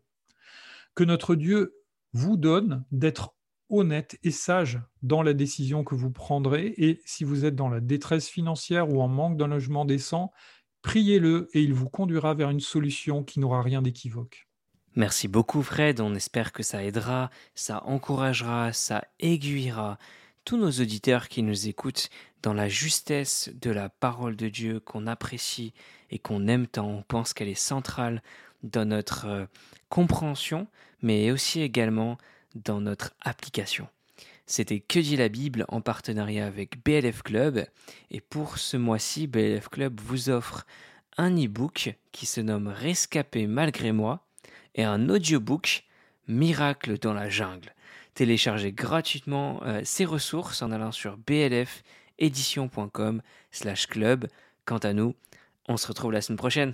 Que 0.95 1.03
notre 1.03 1.35
Dieu 1.35 1.76
vous 2.13 2.37
donne 2.37 2.85
d'être 2.91 3.35
honnête 3.69 4.17
et 4.23 4.31
sage 4.31 4.79
dans 5.01 5.21
la 5.21 5.33
décision 5.33 5.83
que 5.83 5.95
vous 5.95 6.11
prendrez. 6.11 6.73
Et 6.77 7.01
si 7.05 7.23
vous 7.23 7.45
êtes 7.45 7.55
dans 7.55 7.69
la 7.69 7.79
détresse 7.79 8.29
financière 8.29 8.89
ou 8.89 9.01
en 9.01 9.07
manque 9.07 9.37
d'un 9.37 9.47
logement 9.47 9.85
décent, 9.85 10.31
priez-le 10.81 11.49
et 11.53 11.61
il 11.61 11.73
vous 11.73 11.89
conduira 11.89 12.33
vers 12.33 12.49
une 12.49 12.59
solution 12.59 13.23
qui 13.23 13.39
n'aura 13.39 13.61
rien 13.61 13.81
d'équivoque. 13.81 14.47
Merci 14.95 15.27
beaucoup 15.27 15.61
Fred, 15.61 15.99
on 15.99 16.15
espère 16.15 16.51
que 16.51 16.63
ça 16.63 16.83
aidera, 16.83 17.29
ça 17.53 17.83
encouragera, 17.83 18.73
ça 18.73 19.03
aiguillera 19.19 19.99
tous 20.43 20.57
nos 20.57 20.71
auditeurs 20.71 21.27
qui 21.27 21.43
nous 21.43 21.67
écoutent 21.67 22.09
dans 22.41 22.53
la 22.53 22.69
justesse 22.69 23.51
de 23.61 23.69
la 23.69 23.89
parole 23.89 24.35
de 24.35 24.47
Dieu 24.47 24.79
qu'on 24.79 25.05
apprécie 25.05 25.73
et 26.09 26.19
qu'on 26.19 26.47
aime 26.47 26.67
tant, 26.67 26.87
on 26.87 27.01
pense 27.03 27.33
qu'elle 27.33 27.49
est 27.49 27.53
centrale 27.53 28.23
dans 28.63 28.85
notre 28.85 29.27
euh, 29.27 29.45
compréhension, 29.89 30.67
mais 31.01 31.31
aussi 31.31 31.61
également 31.61 32.17
dans 32.55 32.81
notre 32.81 33.13
application. 33.21 33.87
C'était 34.45 34.79
Que 34.79 34.99
dit 34.99 35.17
la 35.17 35.27
Bible 35.27 35.65
en 35.67 35.81
partenariat 35.81 36.47
avec 36.47 36.83
BLF 36.83 37.21
Club. 37.21 37.65
Et 38.11 38.21
pour 38.21 38.57
ce 38.57 38.77
mois-ci, 38.77 39.27
BLF 39.27 39.67
Club 39.67 39.99
vous 39.99 40.29
offre 40.29 40.65
un 41.17 41.35
e-book 41.35 41.95
qui 42.11 42.25
se 42.25 42.39
nomme 42.39 42.67
Rescapé 42.67 43.47
malgré 43.47 43.91
moi 43.91 44.25
et 44.75 44.85
un 44.85 45.09
audiobook 45.09 45.83
Miracle 46.27 46.97
dans 46.97 47.13
la 47.13 47.29
jungle. 47.29 47.73
Téléchargez 48.13 48.71
gratuitement 48.71 49.61
euh, 49.63 49.81
ces 49.83 50.05
ressources 50.05 50.61
en 50.61 50.71
allant 50.71 50.91
sur 50.91 51.17
blfédition.com 51.17 53.21
slash 53.51 53.87
club. 53.87 54.27
Quant 54.65 54.77
à 54.77 54.93
nous, 54.93 55.15
On 55.69 55.75
se 55.75 55.87
retrouve 55.87 56.13
la 56.13 56.21
semaine 56.21 56.37
prochaine. 56.37 56.73